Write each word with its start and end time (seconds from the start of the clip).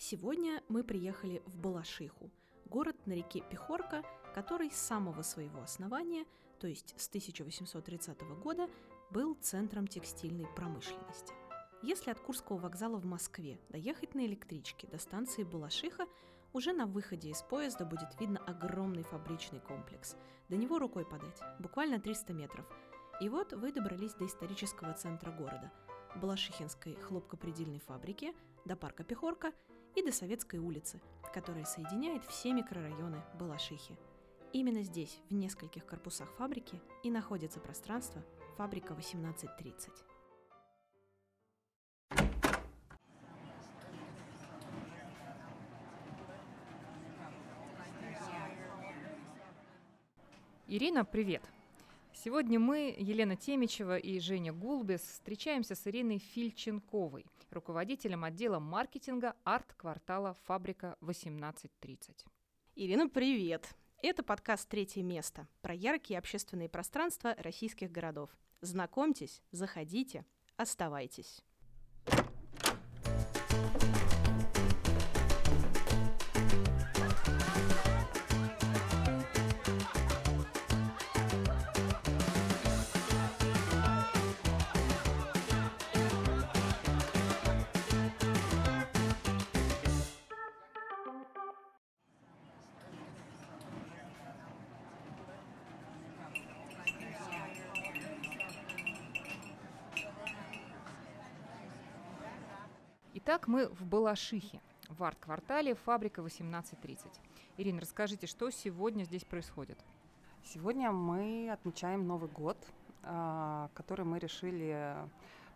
Сегодня 0.00 0.62
мы 0.68 0.84
приехали 0.84 1.42
в 1.44 1.58
Балашиху, 1.58 2.30
город 2.66 2.96
на 3.06 3.14
реке 3.14 3.42
Пехорка, 3.50 4.04
который 4.32 4.70
с 4.70 4.76
самого 4.76 5.22
своего 5.22 5.60
основания, 5.60 6.24
то 6.60 6.68
есть 6.68 6.94
с 6.96 7.08
1830 7.08 8.22
года, 8.40 8.70
был 9.10 9.34
центром 9.34 9.88
текстильной 9.88 10.46
промышленности. 10.54 11.34
Если 11.82 12.12
от 12.12 12.20
Курского 12.20 12.58
вокзала 12.58 12.96
в 12.98 13.06
Москве 13.06 13.58
доехать 13.70 14.14
на 14.14 14.24
электричке 14.24 14.86
до 14.86 14.98
станции 14.98 15.42
Балашиха, 15.42 16.06
уже 16.52 16.72
на 16.72 16.86
выходе 16.86 17.30
из 17.30 17.42
поезда 17.42 17.84
будет 17.84 18.20
видно 18.20 18.38
огромный 18.46 19.02
фабричный 19.02 19.60
комплекс. 19.60 20.16
До 20.48 20.56
него 20.56 20.78
рукой 20.78 21.06
подать, 21.06 21.40
буквально 21.58 22.00
300 22.00 22.32
метров. 22.34 22.66
И 23.20 23.28
вот 23.28 23.52
вы 23.52 23.72
добрались 23.72 24.14
до 24.14 24.26
исторического 24.26 24.94
центра 24.94 25.32
города– 25.32 25.72
Балашихинской 26.14 26.94
хлопкопредельной 26.94 27.80
фабрики, 27.80 28.32
до 28.64 28.76
парка 28.76 29.02
Пехорка 29.02 29.52
и 29.98 30.02
до 30.02 30.12
Советской 30.12 30.60
улицы, 30.60 31.00
которая 31.34 31.64
соединяет 31.64 32.24
все 32.24 32.52
микрорайоны 32.52 33.20
Балашихи. 33.38 33.96
Именно 34.52 34.84
здесь, 34.84 35.18
в 35.28 35.34
нескольких 35.34 35.84
корпусах 35.86 36.30
фабрики, 36.36 36.80
и 37.02 37.10
находится 37.10 37.58
пространство 37.58 38.22
«Фабрика 38.56 38.94
1830». 38.94 39.90
Ирина, 50.68 51.04
привет! 51.04 51.42
Сегодня 52.24 52.58
мы, 52.58 52.96
Елена 52.98 53.36
Темичева 53.36 53.96
и 53.96 54.18
Женя 54.18 54.52
Гулбес, 54.52 55.02
встречаемся 55.02 55.76
с 55.76 55.86
Ириной 55.86 56.18
Фильченковой, 56.18 57.24
руководителем 57.52 58.24
отдела 58.24 58.58
маркетинга 58.58 59.36
арт-квартала 59.44 60.34
«Фабрика 60.46 60.96
1830». 61.00 62.26
Ирина, 62.74 63.08
привет! 63.08 63.68
Это 64.02 64.24
подкаст 64.24 64.68
«Третье 64.68 65.04
место» 65.04 65.46
про 65.62 65.72
яркие 65.72 66.18
общественные 66.18 66.68
пространства 66.68 67.36
российских 67.38 67.92
городов. 67.92 68.30
Знакомьтесь, 68.62 69.40
заходите, 69.52 70.24
оставайтесь. 70.56 71.44
Итак, 103.30 103.46
мы 103.46 103.68
в 103.68 103.84
Балашихе, 103.84 104.58
в 104.88 105.04
арт-квартале 105.04 105.74
«Фабрика 105.74 106.22
1830». 106.22 106.98
Ирина, 107.58 107.82
расскажите, 107.82 108.26
что 108.26 108.48
сегодня 108.48 109.04
здесь 109.04 109.22
происходит? 109.22 109.78
Сегодня 110.42 110.92
мы 110.92 111.50
отмечаем 111.50 112.06
Новый 112.06 112.30
год, 112.30 112.56
а, 113.02 113.68
который 113.74 114.06
мы 114.06 114.18
решили 114.18 114.96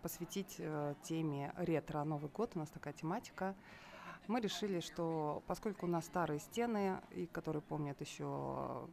посвятить 0.03 0.57
э, 0.59 0.95
теме 1.03 1.51
ретро 1.57 2.05
Новый 2.05 2.29
год. 2.29 2.51
У 2.57 2.59
нас 2.59 2.69
такая 2.69 2.93
тематика. 2.93 3.55
Мы 4.27 4.43
решили, 4.43 4.81
что 4.81 5.43
поскольку 5.47 5.87
у 5.87 5.89
нас 5.89 6.05
старые 6.05 6.41
стены, 6.41 7.01
и 7.13 7.25
которые 7.25 7.63
помнят 7.63 7.99
еще 8.03 8.87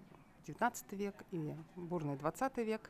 19 0.47 0.93
век 0.93 1.15
и 1.31 1.53
бурный 1.75 2.15
20 2.15 2.57
век, 2.59 2.89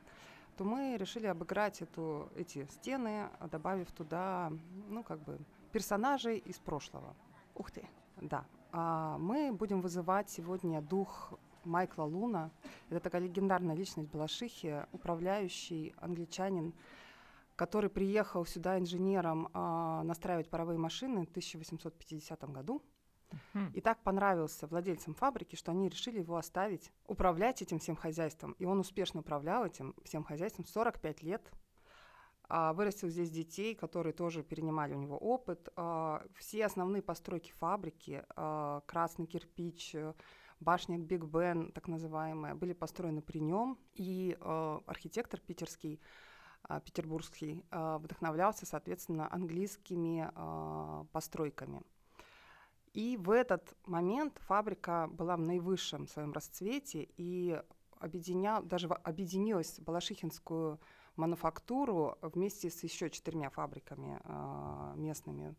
то 0.58 0.64
мы 0.64 0.98
решили 0.98 1.28
обыграть 1.28 1.82
эту, 1.82 2.30
эти 2.36 2.66
стены, 2.72 3.30
добавив 3.52 3.92
туда, 3.92 4.52
ну, 4.90 5.04
как 5.04 5.20
бы, 5.20 5.40
персонажей 5.72 6.38
из 6.38 6.58
прошлого. 6.58 7.16
Ух 7.56 7.72
ты! 7.72 7.88
Да. 8.22 8.46
А 8.72 9.18
мы 9.18 9.52
будем 9.52 9.82
вызывать 9.82 10.30
сегодня 10.30 10.82
дух 10.82 11.34
Майкла 11.64 12.04
Луна. 12.04 12.52
Это 12.90 13.00
такая 13.00 13.22
легендарная 13.22 13.76
личность 13.76 14.10
Балашихи, 14.10 14.86
управляющий 14.92 15.94
англичанин, 15.98 16.74
который 17.56 17.90
приехал 17.90 18.46
сюда 18.46 18.78
инженером 18.80 19.50
а, 19.54 20.04
настраивать 20.04 20.50
паровые 20.50 20.78
машины 20.78 21.26
в 21.26 21.30
1850 21.30 22.52
году. 22.52 22.82
И 23.74 23.82
так 23.82 24.02
понравился 24.04 24.68
владельцам 24.68 25.14
фабрики, 25.14 25.56
что 25.56 25.72
они 25.72 25.90
решили 25.90 26.20
его 26.20 26.38
оставить, 26.38 26.92
управлять 27.08 27.62
этим 27.62 27.80
всем 27.80 27.96
хозяйством. 27.96 28.54
И 28.54 28.66
он 28.66 28.80
успешно 28.80 29.22
управлял 29.22 29.66
этим 29.66 29.96
всем 30.04 30.24
хозяйством 30.24 30.66
45 30.66 31.24
лет. 31.24 31.52
А, 32.52 32.74
Вырастил 32.74 33.10
здесь 33.10 33.30
детей, 33.30 33.76
которые 33.76 34.14
тоже 34.14 34.44
перенимали 34.44 34.94
у 34.96 35.00
него 35.00 35.18
опыт. 35.18 35.70
А, 35.76 36.24
Все 36.36 36.66
основные 36.66 37.02
постройки 37.04 37.52
фабрики, 37.52 38.24
а, 38.36 38.82
красный 38.88 39.28
кирпич, 39.28 39.94
э, 39.94 40.14
башня 40.60 40.98
Биг 40.98 41.26
Бен, 41.26 41.72
так 41.72 41.88
называемая, 41.88 42.56
были 42.56 42.74
построены 42.74 43.22
при 43.22 43.40
нем. 43.40 43.78
И 43.94 44.36
э, 44.40 44.80
архитектор 44.88 45.40
питерский, 45.40 46.02
а, 46.64 46.80
петербургский, 46.80 47.64
а, 47.70 48.00
вдохновлялся, 48.00 48.66
соответственно, 48.66 49.32
английскими 49.32 50.30
постройками. 51.12 51.82
И 52.94 53.18
в 53.18 53.32
этот 53.32 53.76
момент 53.86 54.40
фабрика 54.48 55.08
была 55.12 55.38
в 55.38 55.42
наивысшем 55.42 56.08
своем 56.08 56.34
расцвете 56.34 57.08
и 57.18 57.62
объединя... 58.00 58.62
даже 58.62 58.88
объединилась 58.88 59.80
Балашихинскую 59.80 60.80
мануфактуру 61.16 62.18
вместе 62.22 62.70
с 62.70 62.84
еще 62.84 63.10
четырьмя 63.10 63.50
фабриками 63.50 64.20
а, 64.24 64.94
местными. 64.96 65.56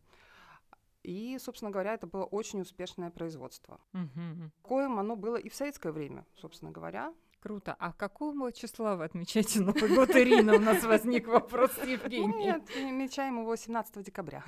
И, 1.03 1.37
собственно 1.39 1.71
говоря, 1.71 1.93
это 1.93 2.07
было 2.07 2.25
очень 2.25 2.61
успешное 2.61 3.09
производство. 3.09 3.79
Мгм. 3.93 4.51
Коим 4.61 4.99
оно 4.99 5.15
было 5.15 5.35
и 5.35 5.49
в 5.49 5.55
советское 5.55 5.91
время, 5.91 6.25
собственно 6.35 6.71
говоря. 6.71 7.13
Круто. 7.41 7.75
А 7.79 7.91
какого 7.91 8.51
числа 8.51 8.95
вы 8.95 9.05
отмечаете 9.05 9.61
Новый 9.61 9.89
год, 9.95 10.11
Ирина? 10.11 10.55
У 10.55 10.59
нас 10.59 10.83
возник 10.83 11.27
вопрос 11.27 11.71
с 11.71 11.83
Евгением. 11.87 12.37
Нет, 12.37 12.61
отмечаем 12.69 13.39
его 13.41 13.55
17 13.55 14.03
декабря. 14.05 14.43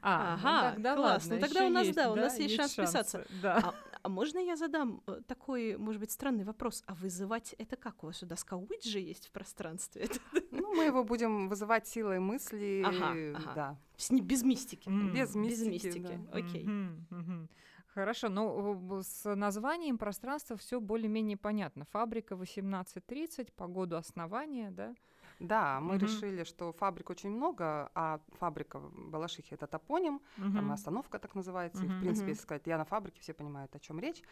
А, 0.00 0.36
ну 0.36 0.48
Ага, 0.48 0.70
тогда 0.72 0.96
класс. 0.96 1.22
ладно, 1.24 1.34
Ну 1.34 1.40
тогда 1.42 1.66
у 1.66 1.68
нас, 1.70 1.88
да, 1.88 2.12
у 2.12 2.16
нас 2.16 2.38
есть 2.38 2.56
шанс 2.56 2.72
вписаться. 2.72 3.26
Да. 3.42 3.58
А, 3.62 3.74
а 4.02 4.08
можно 4.08 4.38
я 4.38 4.56
задам 4.56 5.02
э, 5.06 5.20
такой, 5.26 5.76
может 5.76 6.00
быть, 6.00 6.10
странный 6.12 6.44
вопрос? 6.44 6.82
А 6.86 6.94
вызывать 6.94 7.54
это 7.58 7.76
как? 7.76 8.02
У 8.02 8.06
вас 8.06 8.16
сюда 8.16 8.36
скауиджи 8.36 8.98
есть 8.98 9.28
в 9.28 9.32
пространстве? 9.32 10.08
Ну, 10.50 10.74
мы 10.74 10.84
его 10.84 11.04
будем 11.04 11.48
вызывать 11.48 11.86
силой 11.88 12.20
мысли. 12.20 12.82
Ага, 12.86 13.14
ага. 13.36 13.52
Да. 13.54 13.78
без 14.20 14.42
мистики. 14.42 14.88
М. 14.88 15.12
Без 15.12 15.28
Без 15.28 15.34
мистики, 15.36 15.68
мистики. 15.86 16.20
да. 16.32 16.38
Окей. 16.38 16.64
Мгм, 16.64 17.06
мгм. 17.10 17.48
Хорошо, 17.94 18.28
ну 18.28 19.02
с 19.02 19.34
названием 19.34 19.98
пространства 19.98 20.56
все 20.56 20.80
более-менее 20.80 21.36
понятно. 21.36 21.84
Фабрика 21.86 22.34
1830, 22.34 23.52
по 23.52 23.66
году 23.66 23.96
основания, 23.96 24.70
да? 24.70 24.94
Да, 25.40 25.80
мы 25.80 25.94
Мгм. 25.94 26.04
решили, 26.06 26.44
что 26.44 26.72
фабрик 26.72 27.10
очень 27.10 27.30
много, 27.30 27.90
а 27.94 28.20
фабрика 28.38 28.78
в 28.78 29.10
Балашихе 29.10 29.54
это 29.54 29.66
топоним, 29.66 30.20
там 30.36 30.54
и 30.54 30.60
Мгм. 30.60 30.72
остановка 30.72 31.18
так 31.18 31.34
называется. 31.34 31.84
И, 31.84 31.88
Мгм. 31.88 31.96
в 31.96 32.00
принципе, 32.00 32.30
если 32.32 32.42
сказать, 32.42 32.66
я 32.66 32.78
на 32.78 32.84
фабрике, 32.84 33.20
все 33.22 33.32
понимают, 33.34 33.74
о 33.74 33.80
чем 33.80 33.98
речь. 33.98 34.22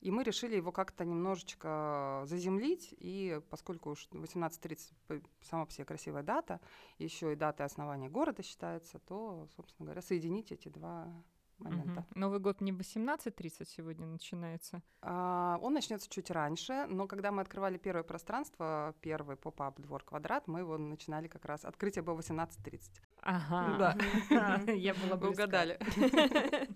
И 0.00 0.10
мы 0.10 0.22
решили 0.22 0.56
его 0.56 0.70
как-то 0.70 1.04
немножечко 1.04 2.22
заземлить, 2.26 2.94
и 2.98 3.40
поскольку 3.50 3.90
уж 3.90 4.08
18.30 4.12 4.92
п- 5.08 5.22
сама 5.42 5.66
по 5.66 5.72
себе 5.72 5.84
красивая 5.84 6.22
дата, 6.22 6.60
еще 6.98 7.32
и 7.32 7.36
дата 7.36 7.64
основания 7.64 8.08
города 8.08 8.42
считается, 8.42 8.98
то, 8.98 9.48
собственно 9.56 9.86
говоря, 9.86 10.02
соединить 10.02 10.52
эти 10.52 10.68
два 10.68 11.12
момента. 11.60 12.00
Мгм. 12.10 12.20
Новый 12.20 12.38
год 12.40 12.60
не 12.60 12.72
в 12.72 12.78
18.30 12.78 13.68
сегодня 13.68 14.06
начинается. 14.06 14.82
А, 15.02 15.58
Он 15.62 15.74
начнется 15.74 16.08
чуть 16.08 16.30
раньше, 16.30 16.86
но 16.88 17.06
когда 17.06 17.30
мы 17.32 17.42
открывали 17.42 17.78
первое 17.78 18.02
пространство, 18.02 18.94
первый 19.00 19.36
поп-ап 19.36 19.80
двор 19.80 20.02
квадрат, 20.04 20.48
мы 20.48 20.60
его 20.60 20.78
начинали 20.78 21.28
как 21.28 21.44
раз, 21.44 21.64
открытие 21.64 22.02
было 22.02 22.18
18.30. 22.18 22.90
Ага. 23.22 23.96
Да. 24.30 24.72
Я 24.72 24.94
была 24.94 25.16
близка. 25.16 25.44
угадали. 25.44 25.78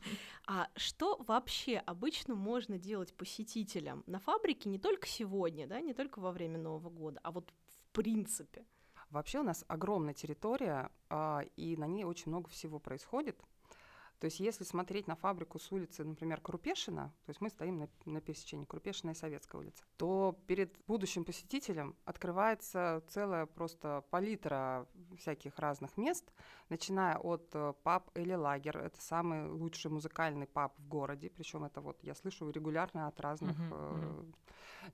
А 0.47 0.69
что 0.77 1.17
вообще 1.27 1.79
обычно 1.79 2.35
можно 2.35 2.79
делать 2.79 3.15
посетителям 3.15 4.05
на 4.07 4.19
фабрике 4.19 4.69
не 4.69 4.79
только 4.79 5.07
сегодня, 5.07 5.67
да, 5.67 5.81
не 5.81 5.95
только 5.95 6.19
во 6.19 6.33
время 6.33 6.59
Нового 6.59 6.91
года, 6.91 7.19
а 7.23 7.31
вот 7.31 7.51
в 7.67 7.93
принципе? 7.93 8.67
Вообще 9.11 9.39
у 9.41 9.43
нас 9.43 9.65
огромная 9.69 10.13
территория, 10.13 10.91
а, 11.09 11.43
и 11.57 11.77
на 11.77 11.87
ней 11.87 12.05
очень 12.05 12.31
много 12.31 12.51
всего 12.51 12.79
происходит. 12.79 13.41
То 14.25 14.29
есть 14.29 14.41
если 14.41 14.65
смотреть 14.65 15.07
на 15.07 15.17
фабрику 15.17 15.59
с 15.59 15.71
улицы, 15.71 16.03
например, 16.03 16.41
Крупешина, 16.41 17.13
то 17.27 17.31
есть 17.31 17.43
мы 17.43 17.51
стоим 17.51 17.81
на, 17.81 17.89
на 18.07 18.23
пересечении 18.23 18.65
Крупешина 18.65 19.11
и 19.11 19.15
Советской 19.15 19.57
улицы, 19.57 19.85
то 19.99 20.35
перед 20.47 20.75
будущим 20.87 21.27
посетителем 21.27 21.95
открывается 22.07 23.03
целая 23.09 23.45
просто 23.45 24.03
палитра 24.09 24.87
всяких 25.19 25.59
разных 25.59 25.99
мест, 25.99 26.33
начиная 26.71 27.19
от 27.19 27.51
э, 27.53 27.75
паб 27.83 28.11
или 28.17 28.33
лагер. 28.33 28.79
Это 28.79 28.99
самый 28.99 29.47
лучший 29.47 29.91
музыкальный 29.91 30.47
паб 30.47 30.73
в 30.79 30.89
городе, 30.89 31.29
причем 31.29 31.65
это 31.65 31.83
вот 31.83 32.03
я 32.03 32.15
слышу 32.15 32.49
регулярно 32.49 33.09
от 33.09 33.21
разных 33.21 33.59
э, 33.59 33.91
мгм. 33.93 34.35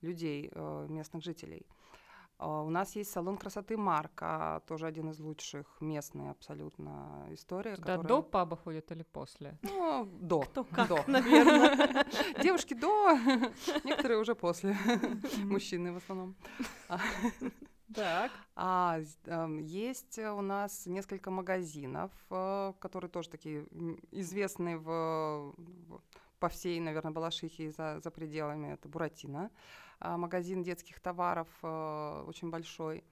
людей, 0.01 0.51
э, 0.53 0.87
местных 0.89 1.23
жителей. 1.23 1.65
А, 2.43 2.63
У 2.63 2.69
нас 2.71 2.95
есть 2.95 3.11
салон 3.11 3.37
красоты 3.37 3.77
Марка, 3.77 4.63
тоже 4.65 4.87
один 4.87 5.11
из 5.11 5.19
лучших, 5.19 5.67
местный 5.79 6.31
абсолютно 6.31 7.27
история. 7.29 7.75
Туда 7.75 7.97
которая- 7.97 8.07
до 8.07 8.21
паба 8.23 8.57
ходят 8.57 8.91
или 8.91 9.03
после? 9.03 9.59
Ну, 9.61 10.05
до. 10.05 10.41
Кто 10.41 10.63
как, 10.63 10.87
до. 10.87 11.03
наверное. 11.07 12.05
Девушки 12.41 12.73
до, 12.73 13.15
некоторые 13.83 14.19
уже 14.19 14.33
после. 14.33 14.75
Мужчины 15.43 15.93
в 15.93 15.97
основном. 15.97 16.35
Так. 17.93 18.31
А 18.55 18.99
эм, 19.25 19.57
есть 19.59 20.17
у 20.17 20.41
нас 20.41 20.85
несколько 20.85 21.29
магазинов, 21.29 22.09
э, 22.29 22.71
которые 22.79 23.11
тоже 23.11 23.29
такие 23.29 23.65
известные 24.11 24.77
в, 24.77 25.53
по 26.39 26.47
всей, 26.47 26.79
наверное, 26.79 27.11
Балашихе 27.11 27.65
и 27.65 27.69
за, 27.69 27.99
за 27.99 28.09
пределами. 28.09 28.73
Это 28.75 28.87
Буратино, 28.87 29.51
магазин 30.01 30.63
детских 30.63 30.99
товаров 30.99 31.47
э, 31.63 32.23
очень 32.27 32.49
большой. 32.49 33.03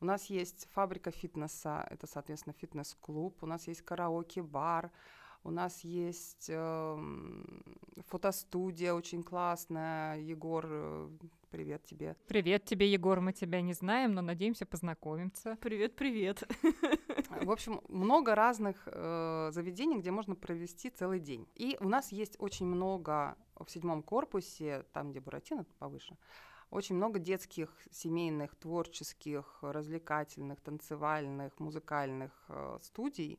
У 0.00 0.04
нас 0.04 0.26
есть 0.26 0.68
фабрика 0.72 1.10
фитнеса, 1.10 1.86
это, 1.88 2.06
соответственно, 2.06 2.54
фитнес-клуб. 2.58 3.36
У 3.42 3.46
нас 3.46 3.68
есть 3.68 3.82
караоке-бар. 3.82 4.90
У 5.44 5.50
нас 5.50 5.80
есть 5.84 6.46
эм, 6.48 7.62
фотостудия 8.08 8.94
очень 8.94 9.22
классная. 9.22 10.18
Егор, 10.18 10.66
э, 10.68 11.08
привет 11.50 11.84
тебе. 11.84 12.16
Привет 12.28 12.64
тебе, 12.64 12.90
Егор, 12.92 13.20
мы 13.20 13.32
тебя 13.32 13.60
не 13.60 13.72
знаем, 13.72 14.14
но 14.14 14.22
надеемся 14.22 14.66
познакомиться. 14.66 15.56
Привет, 15.60 15.96
привет. 15.96 16.42
В 17.40 17.50
общем, 17.50 17.80
много 17.88 18.34
разных 18.34 18.76
э, 18.86 19.50
заведений, 19.52 19.98
где 19.98 20.10
можно 20.10 20.34
провести 20.34 20.90
целый 20.90 21.20
день. 21.20 21.48
И 21.54 21.76
у 21.80 21.88
нас 21.88 22.12
есть 22.12 22.36
очень 22.38 22.66
много 22.66 23.36
в 23.56 23.70
седьмом 23.70 24.02
корпусе, 24.02 24.84
там, 24.92 25.10
где 25.10 25.20
Буратино 25.20 25.64
повыше, 25.78 26.16
очень 26.70 26.96
много 26.96 27.18
детских, 27.18 27.70
семейных, 27.90 28.54
творческих, 28.56 29.58
развлекательных, 29.60 30.60
танцевальных, 30.60 31.58
музыкальных 31.58 32.32
э, 32.48 32.78
студий, 32.82 33.38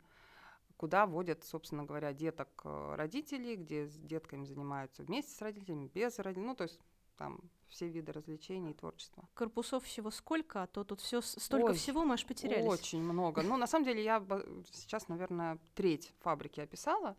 куда 0.78 1.06
водят, 1.06 1.44
собственно 1.44 1.84
говоря, 1.84 2.14
деток 2.14 2.62
э, 2.64 2.96
родителей, 2.96 3.56
где 3.56 3.88
с 3.88 3.98
детками 3.98 4.46
занимаются 4.46 5.04
вместе 5.04 5.32
с 5.32 5.42
родителями, 5.42 5.90
без 5.94 6.20
родителей, 6.20 6.46
ну, 6.46 6.56
то 6.56 6.64
есть 6.64 6.80
там 7.18 7.40
все 7.68 7.88
виды 7.88 8.12
развлечений 8.12 8.72
и 8.72 8.74
творчества. 8.74 9.28
Корпусов 9.34 9.84
всего 9.84 10.12
сколько, 10.12 10.64
а 10.64 10.68
то 10.68 10.84
тут 10.84 11.02
все 11.02 11.22
столько 11.22 11.72
Ой, 11.72 11.74
всего, 11.76 12.04
мы 12.04 12.14
аж 12.14 12.26
потерялись. 12.26 12.66
Очень 12.66 13.02
много. 13.02 13.42
Ну, 13.42 13.58
на 13.58 13.68
самом 13.68 13.86
деле, 13.86 14.04
я 14.04 14.24
сейчас, 14.72 15.08
наверное, 15.08 15.58
треть 15.76 16.14
фабрики 16.20 16.60
описала, 16.60 17.16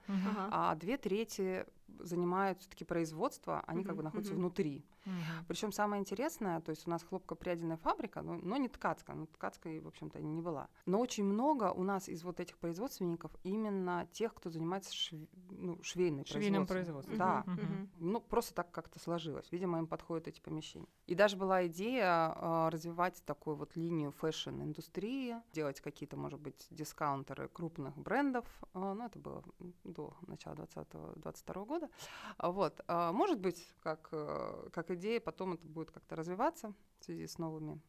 а 0.50 0.74
две 0.74 0.96
трети 0.96 1.66
занимают 2.00 2.58
все-таки 2.60 2.84
производство, 2.84 3.62
они 3.66 3.84
как 3.84 3.96
бы 3.96 4.02
находятся 4.02 4.34
внутри. 4.34 4.84
Причем 5.48 5.70
самое 5.70 6.00
интересное, 6.00 6.60
то 6.62 6.70
есть 6.70 6.86
у 6.86 6.90
нас 6.90 7.02
хлопкопрядельная 7.02 7.76
фабрика, 7.76 8.22
но, 8.22 8.34
но 8.36 8.56
не 8.56 8.68
ткацкая, 8.68 9.14
ну 9.16 9.26
ткацкой, 9.26 9.80
в 9.80 9.86
общем-то, 9.86 10.18
не 10.20 10.40
была. 10.40 10.68
Но 10.86 10.98
очень 10.98 11.24
много 11.24 11.72
у 11.72 11.82
нас 11.82 12.08
из 12.08 12.24
вот 12.24 12.40
этих 12.40 12.56
производственников 12.56 13.30
именно 13.42 14.08
тех, 14.12 14.32
кто 14.34 14.48
занимается 14.48 14.92
шв- 14.94 15.28
ну, 15.50 15.78
швейной 15.82 16.24
Швейным 16.24 16.66
производством. 16.66 17.16
производством. 17.18 17.58
Да. 17.58 17.88
Ну, 17.98 18.20
просто 18.20 18.54
так 18.54 18.70
как-то 18.70 18.98
сложилось. 18.98 19.46
Видимо, 19.50 19.78
им 19.78 19.86
подходят 19.86 20.26
эти 20.34 20.40
помещения. 20.40 20.88
И 21.06 21.14
даже 21.14 21.36
была 21.36 21.66
идея 21.66 22.32
а, 22.34 22.70
развивать 22.70 23.22
такую 23.24 23.56
вот 23.56 23.76
линию 23.76 24.10
fashion-индустрии, 24.10 25.36
делать 25.52 25.80
какие-то, 25.80 26.16
может 26.16 26.40
быть, 26.40 26.66
дискаунтеры 26.70 27.48
крупных 27.48 27.96
брендов. 27.96 28.46
А, 28.72 28.94
Ну, 28.94 29.04
это 29.06 29.18
было 29.18 29.42
до 29.84 30.14
начала 30.26 30.56
2022 30.56 31.64
года. 31.64 31.88
А, 32.38 32.50
Вот. 32.50 32.80
Может 32.88 33.40
быть, 33.40 33.66
как, 33.82 34.08
э, 34.12 34.68
как 34.72 34.90
идея, 34.90 35.20
потом 35.20 35.54
это 35.54 35.66
будет 35.66 35.90
как-то 35.90 36.16
развиваться 36.16 36.74
в 37.00 37.04
связи 37.04 37.26
с 37.26 37.38
новыми 37.38 37.80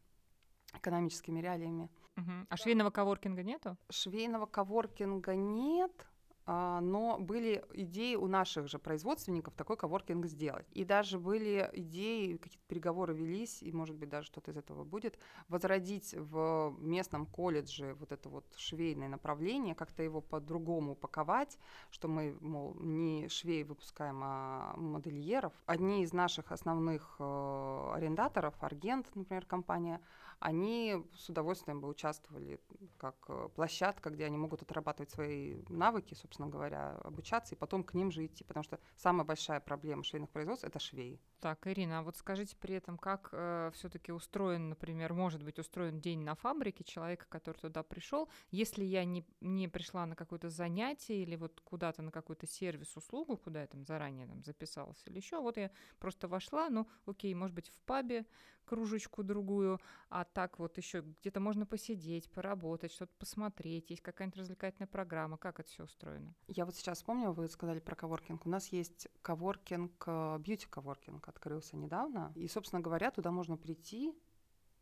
экономическими 0.74 1.40
реалиями. 1.40 1.90
Мгм. 2.16 2.46
А 2.48 2.56
швейного 2.56 2.90
коворкинга 2.90 3.42
нету? 3.42 3.76
Швейного 3.90 4.46
коворкинга 4.46 5.34
нет, 5.36 6.06
но 6.46 7.18
были 7.18 7.64
идеи 7.72 8.14
у 8.14 8.28
наших 8.28 8.68
же 8.68 8.78
производственников 8.78 9.54
такой 9.54 9.76
коворкинг 9.76 10.26
сделать. 10.26 10.66
И 10.72 10.84
даже 10.84 11.18
были 11.18 11.68
идеи, 11.72 12.36
какие-то 12.36 12.64
переговоры 12.68 13.14
велись, 13.14 13.62
и, 13.62 13.72
может 13.72 13.96
быть, 13.96 14.08
даже 14.08 14.26
что-то 14.26 14.52
из 14.52 14.56
этого 14.56 14.84
будет, 14.84 15.18
возродить 15.48 16.14
в 16.14 16.74
местном 16.78 17.26
колледже 17.26 17.94
вот 17.94 18.12
это 18.12 18.28
вот 18.28 18.44
швейное 18.56 19.08
направление, 19.08 19.74
как-то 19.74 20.02
его 20.02 20.20
по-другому 20.20 20.92
упаковать, 20.92 21.58
что 21.90 22.08
мы, 22.08 22.36
мол, 22.40 22.74
не 22.76 23.28
швей 23.28 23.64
выпускаем, 23.64 24.20
а 24.22 24.74
модельеров. 24.76 25.52
Одни 25.66 26.02
из 26.02 26.12
наших 26.12 26.52
основных 26.52 27.16
э, 27.18 27.90
арендаторов, 27.94 28.54
Аргент, 28.62 29.10
например, 29.14 29.46
компания, 29.46 30.00
они 30.38 31.02
с 31.14 31.28
удовольствием 31.28 31.80
бы 31.80 31.88
участвовали 31.88 32.60
как 32.98 33.16
э, 33.28 33.48
площадка, 33.54 34.10
где 34.10 34.26
они 34.26 34.36
могут 34.36 34.62
отрабатывать 34.62 35.10
свои 35.10 35.62
навыки, 35.68 36.14
собственно 36.14 36.35
говоря, 36.44 36.92
обучаться 37.02 37.54
и 37.54 37.58
потом 37.58 37.82
к 37.82 37.94
ним 37.94 38.10
же 38.10 38.26
идти, 38.26 38.44
потому 38.44 38.62
что 38.64 38.78
самая 38.96 39.24
большая 39.24 39.60
проблема 39.60 40.04
швейных 40.04 40.28
производств 40.30 40.66
это 40.66 40.78
швеи. 40.78 41.18
Так, 41.40 41.66
Ирина, 41.66 41.98
а 41.98 42.02
вот 42.02 42.16
скажите 42.16 42.56
при 42.56 42.74
этом, 42.74 42.96
как 42.96 43.28
все-таки 43.74 44.10
устроен, 44.10 44.70
например, 44.70 45.12
может 45.12 45.42
быть 45.42 45.58
устроен 45.58 46.00
день 46.00 46.20
на 46.20 46.34
фабрике 46.34 46.82
человека, 46.82 47.26
который 47.28 47.58
туда 47.58 47.82
пришел, 47.82 48.28
если 48.50 48.82
я 48.84 49.04
не, 49.04 49.24
не 49.40 49.68
пришла 49.68 50.06
на 50.06 50.16
какое-то 50.16 50.48
занятие 50.48 51.22
или 51.22 51.36
вот 51.36 51.60
куда-то 51.60 52.02
на 52.02 52.10
какой-то 52.10 52.46
сервис, 52.46 52.96
услугу, 52.96 53.36
куда 53.36 53.60
я 53.60 53.66
там 53.66 53.84
заранее 53.84 54.26
там 54.26 54.42
записалась 54.42 55.02
или 55.06 55.18
еще, 55.18 55.40
вот 55.40 55.58
я 55.58 55.70
просто 55.98 56.26
вошла, 56.26 56.70
ну, 56.70 56.88
окей, 57.04 57.34
может 57.34 57.54
быть, 57.54 57.68
в 57.68 57.80
пабе 57.82 58.24
кружечку 58.64 59.22
другую, 59.22 59.80
а 60.08 60.24
так 60.24 60.58
вот 60.58 60.76
еще 60.76 61.04
где-то 61.20 61.38
можно 61.38 61.66
посидеть, 61.66 62.28
поработать, 62.30 62.92
что-то 62.92 63.12
посмотреть, 63.16 63.90
есть 63.90 64.02
какая-нибудь 64.02 64.40
развлекательная 64.40 64.88
программа, 64.88 65.36
как 65.36 65.60
это 65.60 65.68
все 65.68 65.84
устроено? 65.84 66.34
Я 66.48 66.64
вот 66.64 66.74
сейчас 66.74 66.98
вспомнила, 66.98 67.30
вы 67.30 67.48
сказали 67.48 67.78
про 67.78 67.94
коворкинг. 67.94 68.44
У 68.44 68.48
нас 68.48 68.66
есть 68.72 69.06
коворкинг, 69.22 70.08
бьюти-коворкинг 70.40 71.25
открылся 71.26 71.76
недавно. 71.76 72.32
И, 72.34 72.48
собственно 72.48 72.80
говоря, 72.80 73.10
туда 73.10 73.30
можно 73.30 73.56
прийти 73.56 74.14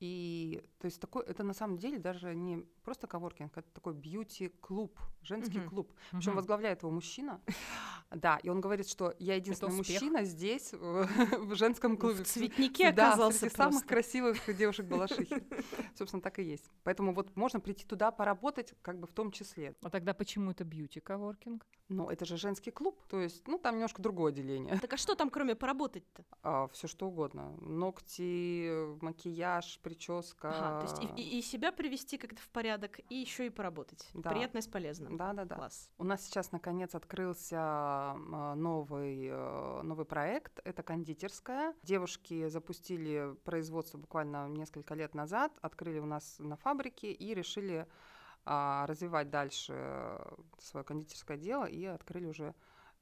и, 0.04 0.62
то 0.80 0.84
есть, 0.84 1.00
такой, 1.00 1.24
это 1.24 1.42
на 1.44 1.54
самом 1.54 1.78
деле 1.78 1.98
даже 1.98 2.34
не 2.34 2.58
просто 2.82 3.06
коворкинг, 3.06 3.56
это 3.56 3.70
такой 3.72 3.94
бьюти-клуб, 3.94 4.98
женский 5.22 5.60
Мгм. 5.60 5.69
клуб. 5.70 5.93
Причем 6.10 6.32
Мгм. 6.32 6.36
возглавляет 6.36 6.82
его 6.82 6.90
мужчина. 6.90 7.40
Да, 8.10 8.38
и 8.44 8.48
он 8.48 8.60
говорит, 8.60 8.88
что 8.88 9.12
я 9.19 9.34
единственный 9.34 9.74
мужчина 9.74 10.22
здесь, 10.24 10.72
в, 10.72 10.76
в 11.48 11.55
женском 11.56 11.96
клубе. 11.96 12.22
В 12.22 12.26
цветнике 12.26 12.93
Да, 12.93 13.08
оказался 13.08 13.38
среди 13.40 13.56
самых 13.56 13.72
просто. 13.72 13.88
красивых 13.88 14.56
девушек 14.56 14.86
Балашихи. 14.86 15.43
Собственно, 15.96 16.22
так 16.22 16.38
и 16.38 16.43
есть. 16.44 16.70
Поэтому 16.84 17.12
вот 17.12 17.34
можно 17.34 17.58
прийти 17.60 17.84
туда 17.84 18.12
поработать, 18.12 18.74
как 18.82 19.00
бы 19.00 19.06
в 19.08 19.12
том 19.12 19.32
числе. 19.32 19.74
А 19.82 19.90
тогда 19.90 20.14
почему 20.14 20.50
это 20.52 20.62
бьюти-коворкинг? 20.64 21.67
Но 21.88 22.10
это 22.10 22.24
же 22.24 22.36
женский 22.36 22.70
клуб, 22.70 23.02
то 23.08 23.20
есть, 23.20 23.46
ну, 23.48 23.58
там 23.58 23.74
немножко 23.74 24.00
другое 24.00 24.32
деление. 24.32 24.79
Так 24.79 24.93
а 24.93 24.96
что 24.96 25.14
там, 25.17 25.29
кроме 25.31 25.55
поработать-то? 25.55 26.69
все 26.72 26.86
что 26.86 27.08
угодно. 27.08 27.56
Ногти, 27.60 28.70
макияж, 29.02 29.81
прическа. 29.94 30.48
Ага, 30.51 30.86
то 30.86 30.86
есть 31.03 31.19
и, 31.19 31.22
и- 31.22 31.39
и 31.39 31.43
себя 31.43 31.72
привести 31.72 32.19
как-то 32.19 32.41
в 32.41 32.48
порядок, 32.48 33.01
и 33.08 33.15
еще 33.15 33.46
и 33.46 33.51
поработать. 33.51 34.08
Да. 34.15 34.31
Приятное 34.31 34.60
с 34.63 34.67
полезным. 34.67 35.17
Да-да-да. 35.17 35.55
Класс. 35.55 35.91
У 35.98 36.05
нас 36.05 36.22
сейчас, 36.24 36.53
наконец, 36.53 36.94
открылся 36.94 37.56
а, 37.58 38.55
новый, 38.56 39.29
э, 39.31 39.82
новый 39.82 40.05
проект. 40.05 40.60
Это 40.65 40.82
кондитерская. 40.82 41.74
Девушки 41.82 42.48
запустили 42.48 43.34
производство 43.44 43.98
буквально 43.98 44.48
несколько 44.48 44.94
лет 44.94 45.15
назад, 45.15 45.53
открыли 45.63 45.98
у 46.01 46.06
нас 46.06 46.36
на 46.39 46.56
фабрике 46.56 47.13
и 47.13 47.34
решили 47.34 47.86
а, 48.46 48.86
развивать 48.86 49.31
дальше 49.31 50.20
свое 50.58 50.84
кондитерское 50.84 51.36
дело 51.36 51.65
и 51.65 51.84
открыли 51.84 52.27
уже 52.27 52.55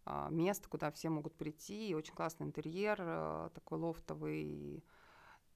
а, 0.05 0.29
место, 0.31 0.69
куда 0.69 0.91
все 0.91 1.09
могут 1.09 1.35
прийти. 1.37 1.89
И 1.89 1.95
очень 1.95 2.15
классный 2.15 2.47
интерьер, 2.47 2.97
э, 3.01 3.51
такой 3.55 3.79
лофтовый, 3.79 4.85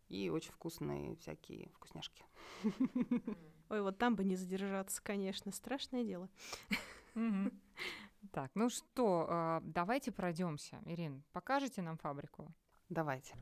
и, 0.08 0.28
очень 0.30 0.52
вкусные 0.52 1.16
всякие 1.16 1.70
вкусняшки. 1.75 2.25
Ой, 3.68 3.82
вот 3.82 3.98
там 3.98 4.14
бы 4.14 4.25
не 4.25 4.36
задержаться, 4.36 5.02
конечно, 5.02 5.52
страшное 5.52 6.04
дело. 6.04 6.28
Так, 8.32 8.50
ну 8.54 8.68
что, 8.68 9.26
а, 9.28 9.60
давайте 9.62 10.10
пройдемся. 10.10 10.80
Ирин, 10.84 11.22
покажете 11.32 11.80
нам 11.80 11.96
фабрику? 11.96 12.52
Давайте. 12.88 13.34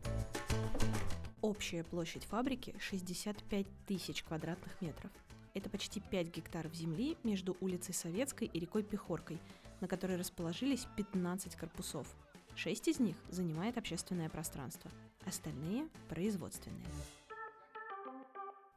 Общая 1.41 1.85
площадь 1.85 2.25
фабрики 2.25 2.77
65 2.79 3.67
тысяч 3.87 4.23
квадратных 4.23 4.81
метров. 4.83 5.11
Это 5.55 5.71
почти 5.71 6.01
5 6.01 6.29
гектаров 6.35 6.75
земли 6.75 7.17
между 7.23 7.57
улицей 7.61 7.95
Советской 7.95 8.47
и 8.47 8.59
рекой 8.59 8.83
Пехоркой. 8.83 9.39
на 9.81 9.89
которой 9.89 10.17
расположились 10.17 10.87
15 10.97 11.57
корпусов. 11.57 12.07
Шесть 12.55 12.89
из 12.89 13.01
них 13.01 13.17
занимает 13.29 13.77
общественное 13.77 14.31
пространство, 14.31 14.91
остальные– 15.27 15.89
производственные. 16.09 16.83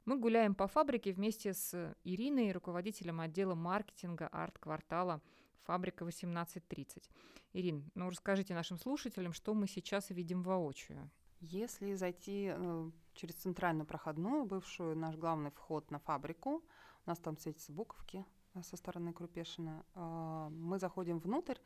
Мы 0.06 0.18
гуляем 0.18 0.56
по 0.56 0.68
фабрике 0.68 1.12
вместе 1.12 1.54
с 1.54 1.94
Ириной, 2.06 2.54
руководителем 2.54 3.20
отдела 3.20 3.56
маркетинга 3.56 4.28
арт-квартала 4.28 5.22
«Фабрика 5.66 6.06
1830». 6.06 7.04
Ирин, 7.52 7.92
ну 7.94 8.10
расскажите 8.10 8.54
нашим 8.54 8.78
слушателям, 8.78 9.34
что 9.34 9.54
мы 9.54 9.68
сейчас 9.68 10.10
видим 10.10 10.44
воочию. 10.44 11.10
Если 11.40 11.94
зайти 11.96 12.52
э, 12.54 12.92
через 13.14 13.36
центральную 13.36 13.86
проходную, 13.86 14.46
бывшую 14.46 14.96
наш 14.96 15.16
главный 15.18 15.52
вход 15.52 15.92
на 15.92 16.00
фабрику, 16.00 16.64
у 17.06 17.10
нас 17.10 17.20
там 17.20 17.38
светятся 17.38 17.72
буковки 17.72 18.26
э, 18.54 18.64
со 18.64 18.78
стороны 18.78 19.12
Крупешина, 19.12 19.86
э, 19.94 20.48
мы 20.52 20.80
заходим 20.80 21.20
внутрь, 21.20 21.58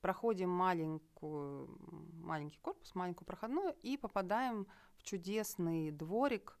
проходим 0.00 0.50
маленькую, 0.50 1.78
маленький 2.22 2.58
корпус, 2.58 2.94
маленькую 2.94 3.26
проходную 3.26 3.74
и 3.82 3.96
попадаем 3.96 4.66
в 4.96 5.02
чудесный 5.02 5.90
дворик 5.90 6.58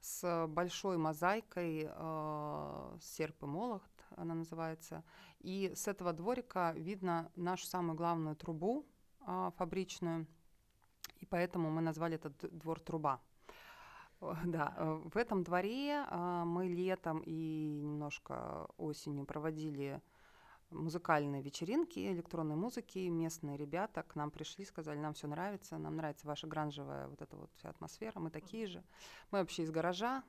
с 0.00 0.46
большой 0.48 0.98
мозаикой 0.98 1.88
э, 1.88 2.98
серп 3.00 3.42
и 3.42 3.46
молот, 3.46 3.82
она 4.16 4.34
называется. 4.34 5.02
И 5.40 5.72
с 5.74 5.88
этого 5.88 6.12
дворика 6.12 6.72
видно 6.76 7.30
нашу 7.34 7.66
самую 7.66 7.96
главную 7.96 8.36
трубу 8.36 8.86
э, 9.26 9.50
фабричную, 9.56 10.26
и 11.18 11.26
поэтому 11.26 11.70
мы 11.70 11.80
назвали 11.80 12.16
этот 12.16 12.36
двор 12.56 12.80
труба. 12.80 13.20
Да, 14.44 14.74
э, 14.76 15.02
в 15.12 15.16
этом 15.16 15.42
дворе 15.42 16.04
э, 16.08 16.42
мы 16.46 16.68
летом 16.68 17.20
и 17.20 17.80
немножко 17.82 18.66
осенью 18.78 19.26
проводили 19.26 20.00
музыкальные 20.70 21.42
вечеринки 21.42 21.98
электронной 22.12 22.56
музыки. 22.56 22.98
Местные 23.08 23.56
ребята 23.56 24.02
к 24.02 24.14
нам 24.16 24.30
пришли, 24.30 24.64
сказали, 24.64 24.98
нам 24.98 25.14
все 25.14 25.26
нравится, 25.26 25.78
нам 25.78 25.96
нравится 25.96 26.26
ваша 26.26 26.46
гранжевая 26.46 27.08
вот 27.08 27.22
эта 27.22 27.36
вот 27.36 27.50
вся 27.56 27.70
атмосфера, 27.70 28.18
мы 28.18 28.30
такие 28.30 28.66
же. 28.66 28.82
Мы 29.30 29.40
вообще 29.40 29.62
из 29.62 29.70
гаража, 29.70 30.22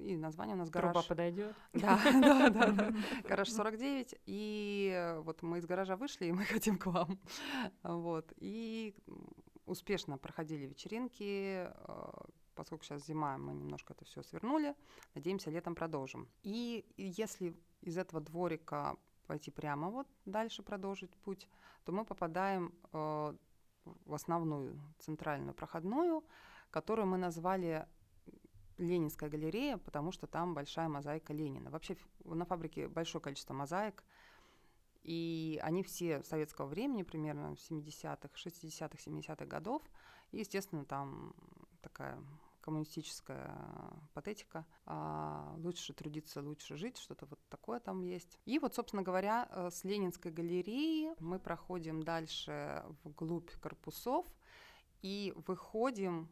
и 0.00 0.16
название 0.16 0.56
у 0.56 0.58
нас 0.58 0.70
гараж. 0.70 0.92
Труба 0.92 1.06
подойдет. 1.06 1.54
Да, 1.72 2.00
да, 2.50 2.70
да. 2.70 2.94
Гараж 3.28 3.50
49. 3.50 4.14
И 4.26 5.14
вот 5.22 5.42
мы 5.42 5.58
из 5.58 5.66
гаража 5.66 5.96
вышли, 5.96 6.26
и 6.26 6.32
мы 6.32 6.44
хотим 6.44 6.78
к 6.78 6.86
вам. 6.86 7.18
Вот. 7.82 8.32
И 8.36 8.94
успешно 9.66 10.18
проходили 10.18 10.66
вечеринки, 10.66 11.68
э, 11.68 12.12
поскольку 12.54 12.84
сейчас 12.84 13.06
зима, 13.06 13.36
мы 13.38 13.54
немножко 13.54 13.92
это 13.92 14.04
все 14.04 14.22
свернули. 14.22 14.74
Надеемся, 15.14 15.50
летом 15.50 15.74
продолжим. 15.74 16.28
И 16.42 16.84
если 16.96 17.54
из 17.80 17.98
этого 17.98 18.20
дворика 18.20 18.96
пойти 19.24 19.50
прямо 19.50 19.90
вот 19.90 20.06
дальше 20.24 20.62
продолжить 20.62 21.16
путь, 21.18 21.48
то 21.84 21.92
мы 21.92 22.04
попадаем 22.04 22.72
э, 22.92 23.34
в 24.04 24.14
основную 24.14 24.78
центральную 24.98 25.54
проходную, 25.54 26.24
которую 26.70 27.06
мы 27.06 27.18
назвали 27.18 27.86
Ленинская 28.78 29.30
галерея, 29.30 29.76
потому 29.78 30.12
что 30.12 30.26
там 30.26 30.54
большая 30.54 30.88
мозаика 30.88 31.32
Ленина. 31.32 31.70
Вообще 31.70 31.96
на 32.24 32.44
фабрике 32.44 32.88
большое 32.88 33.22
количество 33.22 33.54
мозаик, 33.54 34.02
и 35.02 35.60
они 35.62 35.82
все 35.82 36.22
советского 36.22 36.66
времени, 36.66 37.02
примерно 37.02 37.54
70-х, 37.54 38.28
60-х, 38.34 38.96
70-х 38.96 39.44
годов. 39.44 39.82
И, 40.32 40.38
естественно, 40.38 40.84
там 40.84 41.34
такая 41.82 42.18
коммунистическая 42.64 43.54
патетика. 44.14 44.64
А, 44.86 45.54
лучше 45.58 45.92
трудиться, 45.92 46.40
лучше 46.40 46.76
жить, 46.78 46.96
что-то 46.96 47.26
вот 47.26 47.38
такое 47.50 47.78
там 47.78 48.00
есть. 48.00 48.38
И 48.46 48.58
вот, 48.58 48.74
собственно 48.74 49.02
говоря, 49.02 49.46
э, 49.50 49.68
с 49.70 49.84
Ленинской 49.84 50.32
галереи 50.32 51.14
мы 51.20 51.38
проходим 51.38 52.02
дальше 52.02 52.82
вглубь 53.02 53.50
корпусов 53.60 54.24
и 55.02 55.34
выходим 55.46 56.30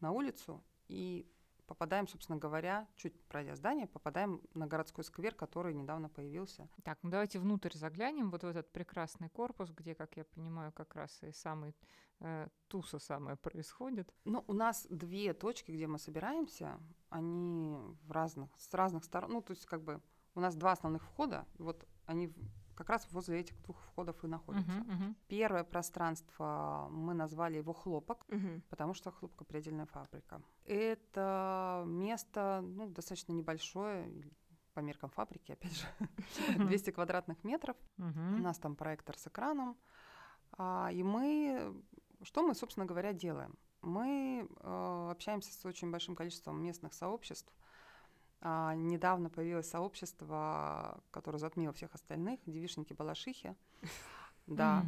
на 0.00 0.12
улицу 0.12 0.64
и 0.88 1.30
попадаем, 1.72 2.06
собственно 2.06 2.38
говоря, 2.38 2.86
чуть 2.96 3.18
пройдя 3.28 3.56
здание, 3.56 3.86
попадаем 3.86 4.42
на 4.52 4.66
городской 4.66 5.04
сквер, 5.04 5.34
который 5.34 5.72
недавно 5.72 6.10
появился. 6.10 6.68
Так, 6.84 6.98
ну 7.02 7.08
давайте 7.08 7.38
внутрь 7.38 7.74
заглянем, 7.74 8.30
вот 8.30 8.42
в 8.42 8.46
этот 8.46 8.70
прекрасный 8.72 9.30
корпус, 9.30 9.70
где, 9.70 9.94
как 9.94 10.18
я 10.18 10.24
понимаю, 10.24 10.70
как 10.72 10.94
раз 10.94 11.22
и 11.22 11.32
самый 11.32 11.74
э, 12.20 12.48
туса 12.68 12.98
самое 12.98 13.36
происходит. 13.36 14.12
Ну, 14.26 14.44
у 14.48 14.52
нас 14.52 14.86
две 14.90 15.32
точки, 15.32 15.72
где 15.72 15.86
мы 15.86 15.98
собираемся, 15.98 16.78
они 17.08 17.74
в 18.02 18.12
разных, 18.12 18.50
с 18.58 18.74
разных 18.74 19.04
сторон, 19.04 19.32
ну, 19.32 19.40
то 19.40 19.52
есть 19.52 19.64
как 19.64 19.82
бы 19.82 20.02
у 20.34 20.40
нас 20.40 20.54
два 20.54 20.72
основных 20.72 21.02
входа, 21.02 21.46
вот 21.56 21.86
они 22.04 22.34
как 22.82 22.90
раз 22.90 23.06
возле 23.12 23.40
этих 23.40 23.60
двух 23.62 23.80
входов 23.80 24.24
и 24.24 24.26
находятся. 24.26 24.72
Uh-huh, 24.72 24.86
uh-huh. 24.88 25.14
Первое 25.28 25.62
пространство 25.62 26.88
мы 26.90 27.14
назвали 27.14 27.58
его 27.58 27.72
хлопок, 27.72 28.24
uh-huh. 28.28 28.60
потому 28.70 28.94
что 28.94 29.12
хлопкопредельная 29.12 29.86
фабрика. 29.86 30.42
Это 30.64 31.84
место 31.86 32.60
ну, 32.64 32.88
достаточно 32.88 33.32
небольшое, 33.32 34.10
по 34.74 34.80
меркам 34.80 35.10
фабрики, 35.10 35.52
опять 35.52 35.76
же, 35.76 35.86
200 36.56 36.90
квадратных 36.90 37.44
метров. 37.44 37.76
У 37.98 38.42
нас 38.42 38.58
там 38.58 38.74
проектор 38.74 39.16
с 39.16 39.28
экраном. 39.28 39.76
А, 40.58 40.90
и 40.92 41.02
мы, 41.04 41.72
что 42.22 42.42
мы, 42.42 42.54
собственно 42.54 42.86
говоря, 42.86 43.12
делаем? 43.12 43.56
Мы 43.82 44.48
э, 44.48 45.08
общаемся 45.10 45.52
с 45.52 45.64
очень 45.64 45.90
большим 45.90 46.14
количеством 46.14 46.62
местных 46.62 46.94
сообществ, 46.94 47.52
а, 48.44 48.74
недавно 48.74 49.30
появилось 49.30 49.70
сообщество, 49.70 51.00
которое 51.12 51.38
затмило 51.38 51.72
всех 51.72 51.94
остальных, 51.94 52.40
девишники-балашихи. 52.46 53.56
Да, 54.48 54.84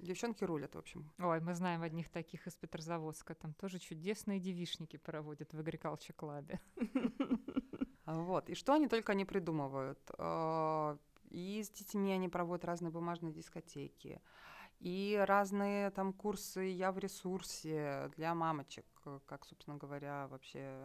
девчонки 0.00 0.42
рулят, 0.42 0.74
в 0.74 0.78
общем. 0.78 1.08
Ой, 1.20 1.40
мы 1.40 1.54
знаем 1.54 1.82
одних 1.82 2.10
таких 2.10 2.48
из 2.48 2.56
Петрозаводска. 2.56 3.36
Там 3.36 3.54
тоже 3.54 3.78
чудесные 3.78 4.40
девишники 4.40 4.96
проводят 4.96 5.54
в 5.54 5.60
Agriculture 5.60 6.12
клабе. 6.12 6.60
Вот, 8.04 8.50
и 8.50 8.56
что 8.56 8.74
они 8.74 8.88
только 8.88 9.14
не 9.14 9.24
придумывают. 9.24 10.00
А, 10.18 10.98
и 11.30 11.62
с 11.62 11.70
детьми 11.70 12.12
они 12.12 12.28
проводят 12.28 12.64
разные 12.64 12.90
бумажные 12.90 13.32
дискотеки, 13.32 14.20
и 14.80 15.22
разные 15.28 15.90
там 15.90 16.12
курсы 16.12 16.62
«Я 16.62 16.90
в 16.90 16.98
ресурсе» 16.98 18.10
для 18.16 18.34
мамочек, 18.34 18.84
как, 19.26 19.46
собственно 19.46 19.76
говоря, 19.76 20.26
вообще 20.26 20.84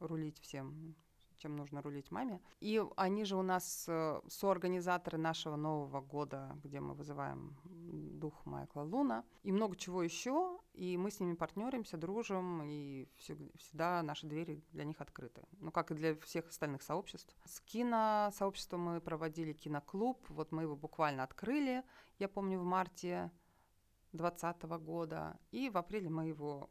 рулить 0.00 0.40
всем 0.40 0.96
чем 1.38 1.56
нужно 1.56 1.82
рулить 1.82 2.10
маме. 2.10 2.40
И 2.60 2.82
они 2.96 3.24
же 3.24 3.36
у 3.36 3.42
нас 3.42 3.86
э, 3.88 4.20
соорганизаторы 4.28 5.18
нашего 5.18 5.56
Нового 5.56 6.00
года, 6.00 6.56
где 6.62 6.80
мы 6.80 6.94
вызываем 6.94 7.56
дух 7.64 8.44
Майкла 8.44 8.82
Луна. 8.82 9.24
И 9.42 9.52
много 9.52 9.76
чего 9.76 10.02
еще. 10.02 10.58
И 10.74 10.96
мы 10.96 11.10
с 11.10 11.20
ними 11.20 11.34
партнеримся, 11.34 11.96
дружим, 11.96 12.62
и 12.64 13.08
всегда 13.16 14.02
наши 14.02 14.26
двери 14.26 14.62
для 14.72 14.84
них 14.84 15.00
открыты. 15.00 15.42
Ну, 15.60 15.70
как 15.70 15.90
и 15.90 15.94
для 15.94 16.14
всех 16.16 16.48
остальных 16.48 16.82
сообществ. 16.82 17.36
С 17.44 17.60
киносообществом 17.60 18.80
мы 18.80 19.00
проводили 19.00 19.52
киноклуб. 19.52 20.18
Вот 20.28 20.52
мы 20.52 20.62
его 20.62 20.76
буквально 20.76 21.24
открыли, 21.24 21.82
я 22.18 22.28
помню, 22.28 22.58
в 22.58 22.64
марте 22.64 23.30
2020 24.12 24.62
года. 24.84 25.38
И 25.50 25.70
в 25.70 25.76
апреле 25.76 26.10
мы 26.10 26.26
его 26.26 26.68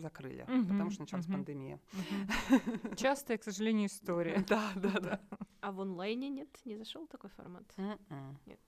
закрыли, 0.00 0.42
угу, 0.42 0.68
потому 0.68 0.90
что 0.90 1.02
началась 1.02 1.26
угу. 1.26 1.34
пандемия. 1.34 1.80
Угу. 1.92 2.96
Частая, 2.96 3.38
к 3.38 3.44
сожалению, 3.44 3.88
история. 3.88 4.44
Да, 4.48 4.72
да, 4.76 5.00
да. 5.00 5.20
А 5.60 5.72
в 5.72 5.80
онлайне 5.80 6.28
нет? 6.28 6.48
Не 6.64 6.76
зашел 6.76 7.06
такой 7.06 7.30
формат? 7.30 7.64
М-м. 7.76 8.38
Нет. 8.46 8.60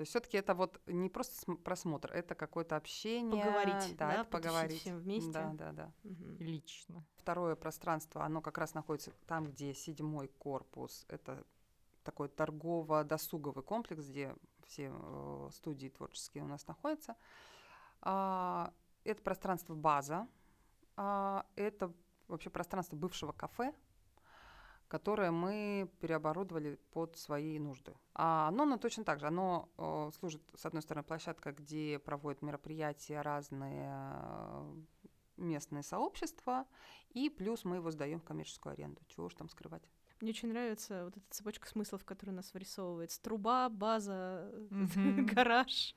То 0.00 0.02
есть 0.02 0.12
все-таки 0.12 0.38
это 0.38 0.54
вот 0.54 0.80
не 0.86 1.10
просто 1.10 1.52
просмотр, 1.56 2.10
это 2.12 2.34
какое-то 2.34 2.76
общение. 2.76 3.44
Поговорить, 3.44 3.96
да, 3.98 4.16
да 4.16 4.24
поговорить. 4.24 4.80
всем 4.80 4.98
вместе. 4.98 5.30
Да, 5.30 5.52
да, 5.52 5.72
да. 5.72 5.92
Угу. 6.04 6.36
Лично. 6.38 7.04
Второе 7.16 7.54
пространство, 7.54 8.24
оно 8.24 8.40
как 8.40 8.56
раз 8.56 8.72
находится 8.72 9.10
там, 9.26 9.44
где 9.44 9.74
седьмой 9.74 10.28
корпус. 10.28 11.04
Это 11.08 11.44
такой 12.02 12.28
торгово-досуговый 12.28 13.62
комплекс, 13.62 14.06
где 14.06 14.34
все 14.66 14.90
э, 14.90 15.48
студии 15.52 15.88
творческие 15.88 16.44
у 16.44 16.46
нас 16.46 16.66
находятся. 16.66 17.16
А, 18.00 18.72
это 19.04 19.22
пространство 19.22 19.74
база, 19.74 20.28
а, 20.96 21.46
это 21.56 21.92
вообще 22.28 22.50
пространство 22.50 22.96
бывшего 22.96 23.32
кафе, 23.32 23.74
которое 24.88 25.30
мы 25.30 25.90
переоборудовали 26.00 26.76
под 26.92 27.16
свои 27.16 27.58
нужды. 27.58 27.94
А 28.14 28.48
оно, 28.48 28.64
оно 28.64 28.76
точно 28.76 29.04
так 29.04 29.20
же. 29.20 29.28
Оно 29.28 29.68
э, 29.78 30.10
служит, 30.18 30.42
с 30.54 30.66
одной 30.66 30.82
стороны, 30.82 31.04
площадка, 31.04 31.52
где 31.52 32.00
проводят 32.00 32.42
мероприятия 32.42 33.20
разные 33.20 33.88
э, 33.88 34.82
местные 35.36 35.82
сообщества, 35.82 36.66
и 37.10 37.30
плюс 37.30 37.64
мы 37.64 37.76
его 37.76 37.90
сдаем 37.90 38.20
в 38.20 38.24
коммерческую 38.24 38.72
аренду. 38.72 39.00
Чего 39.06 39.26
уж 39.26 39.34
там 39.34 39.48
скрывать. 39.48 39.88
Мне 40.20 40.32
очень 40.32 40.50
нравится 40.50 41.04
вот 41.04 41.16
эта 41.16 41.24
цепочка 41.30 41.66
смыслов, 41.66 42.04
которая 42.04 42.34
у 42.34 42.36
нас 42.36 42.52
вырисовывается. 42.52 43.22
Труба, 43.22 43.70
база, 43.70 44.52
гараж. 44.70 45.94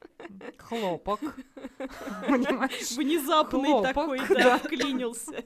Хлопок. 0.57 1.19
Внезапный 2.27 3.83
такой, 3.83 4.19
да, 4.29 4.59
вклинился. 4.59 5.43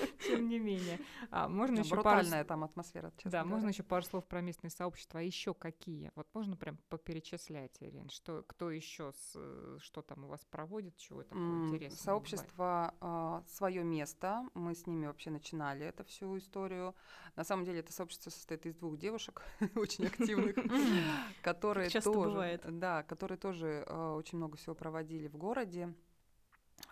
тем 0.26 0.48
не 0.48 0.58
менее. 0.58 0.98
А, 1.30 1.48
можно 1.48 1.80
еще 1.80 1.90
пару... 1.90 2.02
Брутальная 2.02 2.44
там 2.44 2.64
атмосфера, 2.64 3.12
честно 3.16 3.30
Да, 3.30 3.38
говоря. 3.40 3.54
можно 3.54 3.68
еще 3.68 3.82
пару 3.82 4.02
слов 4.04 4.26
про 4.26 4.40
местные 4.40 4.70
сообщества. 4.70 5.20
А 5.20 5.22
еще 5.22 5.54
какие? 5.54 6.10
Вот 6.14 6.28
можно 6.34 6.56
прям 6.56 6.78
поперечислять, 6.88 7.76
Ирин, 7.80 8.08
что 8.10 8.42
кто 8.46 8.70
еще, 8.70 9.12
с, 9.12 9.32
э, 9.36 9.78
что 9.80 10.02
там 10.02 10.24
у 10.24 10.28
вас 10.28 10.44
проводит, 10.44 10.96
чего 10.96 11.22
такое 11.22 11.40
интересное? 11.66 11.78
бывает? 11.78 11.92
Сообщество 11.92 13.42
свое 13.48 13.84
место. 13.84 14.44
Мы 14.54 14.74
с 14.74 14.86
ними 14.86 15.06
вообще 15.06 15.30
начинали 15.30 15.86
эту 15.86 16.04
всю 16.04 16.36
историю. 16.38 16.94
На 17.36 17.44
самом 17.44 17.64
деле 17.64 17.80
это 17.80 17.92
сообщество 17.92 18.30
состоит 18.30 18.66
из 18.66 18.76
двух 18.76 18.98
девушек, 18.98 19.42
очень 19.74 20.06
активных, 20.06 20.56
которые 21.42 21.88
тоже, 21.90 22.60
да, 22.64 23.02
которые 23.02 23.38
тоже 23.38 23.84
э, 23.86 24.12
очень 24.12 24.38
много 24.38 24.56
всего 24.56 24.74
проводили 24.74 25.28
в 25.28 25.36
городе. 25.36 25.94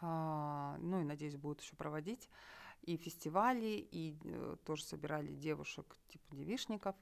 А, 0.01 0.77
Ну 0.79 1.01
и, 1.01 1.05
надеюсь, 1.05 1.37
будут 1.37 1.61
еще 1.61 1.77
проводить 1.77 2.29
и 2.83 2.97
фестивали, 2.97 3.89
и 3.91 4.17
э, 4.25 4.57
тоже 4.65 4.85
собирали 4.85 5.33
девушек 5.33 5.97
типа 6.09 6.35
девишников. 6.35 6.97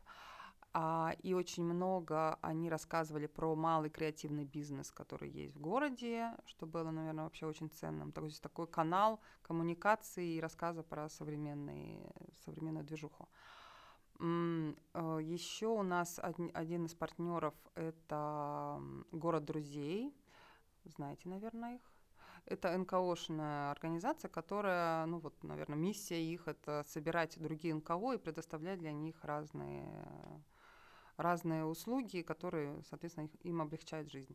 А, 0.75 1.14
и 1.23 1.32
очень 1.32 1.64
много 1.64 2.38
они 2.42 2.68
рассказывали 2.68 3.26
про 3.26 3.54
малый 3.54 3.88
креативный 3.90 4.44
бизнес, 4.44 4.90
который 4.90 5.30
есть 5.30 5.54
в 5.56 5.61
городе, 5.61 6.32
что 6.44 6.66
было, 6.66 6.90
наверное, 6.90 7.25
вообще 7.25 7.47
очень 7.47 7.70
ценным. 7.70 8.12
То 8.12 8.25
есть 8.25 8.42
такой 8.42 8.66
канал 8.66 9.20
коммуникации 9.42 10.35
и 10.35 10.40
рассказа 10.40 10.82
про 10.82 11.08
современные, 11.08 12.12
современную 12.44 12.85
движуху. 12.85 13.28
Еще 14.20 15.68
у 15.68 15.82
нас 15.82 16.20
один 16.23 16.85
из 16.85 16.94
партнеров 16.94 17.54
это 17.75 18.82
город 19.12 19.44
друзей. 19.44 20.14
Знаете, 20.85 21.28
наверное, 21.28 21.76
их. 21.76 21.82
Это 22.49 22.76
НКОшная 22.78 23.71
организация, 23.71 24.31
которая, 24.31 25.05
ну 25.05 25.19
вот, 25.19 25.45
наверное, 25.45 25.76
миссия 25.76 26.23
их 26.23 26.49
это 26.49 26.83
собирать 26.88 27.38
другие 27.38 27.75
НКО 27.75 28.14
и 28.14 28.19
предоставлять 28.19 28.78
для 28.78 28.90
них 28.90 29.23
разные, 29.23 29.87
разные 31.19 31.67
услуги, 31.67 32.23
которые, 32.23 32.83
соответственно, 32.88 33.26
их- 33.26 33.45
им 33.45 33.61
облегчают 33.61 34.11
жизнь. 34.11 34.35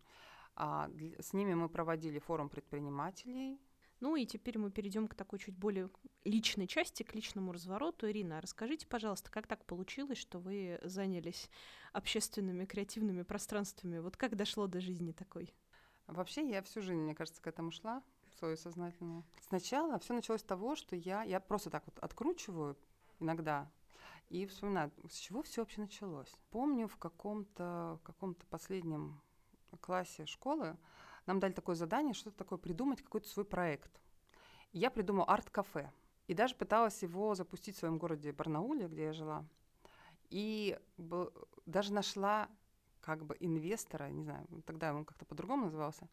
А 0.55 0.91
с 1.17 1.34
ними 1.34 1.55
мы 1.55 1.70
проводили 1.70 2.20
форум 2.20 2.50
предпринимателей. 2.50 3.60
Ну 4.00 4.15
и 4.15 4.27
теперь 4.27 4.60
мы 4.60 4.70
перейдем 4.70 5.08
к 5.08 5.15
такой 5.15 5.39
чуть 5.39 5.58
более 5.58 5.89
личной 6.24 6.67
части, 6.67 7.01
к 7.01 7.15
личному 7.15 7.51
развороту. 7.51 8.08
Ирина, 8.08 8.41
расскажите, 8.41 8.86
пожалуйста, 8.86 9.32
как 9.32 9.48
так 9.48 9.65
получилось, 9.65 10.20
что 10.20 10.38
вы 10.38 10.79
занялись 10.84 11.50
общественными 11.93 12.65
креативными 12.65 13.24
пространствами? 13.24 13.98
Вот 13.98 14.17
как 14.17 14.36
дошло 14.36 14.67
до 14.67 14.82
жизни 14.82 15.13
такой? 15.13 15.51
Вообще 16.07 16.48
я 16.50 16.62
всю 16.62 16.81
жизнь, 16.81 17.00
мне 17.00 17.15
кажется, 17.15 17.41
к 17.41 17.48
этому 17.48 17.72
шла, 17.72 18.03
свою 18.38 18.57
сознательную. 18.57 19.24
Сначала 19.48 20.00
все 20.00 20.13
началось 20.13 20.41
с 20.41 20.45
того, 20.45 20.75
что 20.75 20.95
я, 20.95 21.24
я 21.24 21.39
просто 21.39 21.69
так 21.69 21.83
вот 21.86 21.98
откручиваю 22.00 22.77
иногда 23.19 23.69
и 24.29 24.45
вспоминаю, 24.45 24.91
с 25.10 25.15
чего 25.15 25.43
все 25.43 25.62
вообще 25.62 25.81
началось. 25.81 26.33
Помню, 26.50 26.88
в 26.88 26.98
каком-то 26.98 28.00
каком-то 28.03 28.45
последнем 28.48 29.22
классе 29.81 30.25
школы 30.25 30.77
нам 31.25 31.39
дали 31.39 31.53
такое 31.53 31.75
задание, 31.75 32.13
что-то 32.13 32.38
такое 32.38 32.57
придумать, 32.57 33.01
какой-то 33.01 33.27
свой 33.27 33.45
проект. 33.45 34.01
Я 34.72 34.89
придумала 34.91 35.25
арт-кафе. 35.27 35.91
И 36.27 36.33
даже 36.33 36.55
пыталась 36.55 37.01
его 37.03 37.36
запустить 37.36 37.75
в 37.75 37.79
своем 37.79 37.98
городе 37.98 38.31
Барнауле, 38.31 38.88
где 38.88 39.05
я 39.05 39.13
жила. 39.13 39.45
И 40.29 40.79
б- 40.98 41.29
даже 41.65 41.93
нашла 41.93 42.50
как 43.03 43.25
бы 43.25 43.36
инвестора, 43.39 44.10
не 44.10 44.24
знаю, 44.24 44.48
тогда 44.65 44.93
он 44.93 45.05
как-то 45.05 45.25
по-другому 45.25 45.65
назывался, 45.65 46.07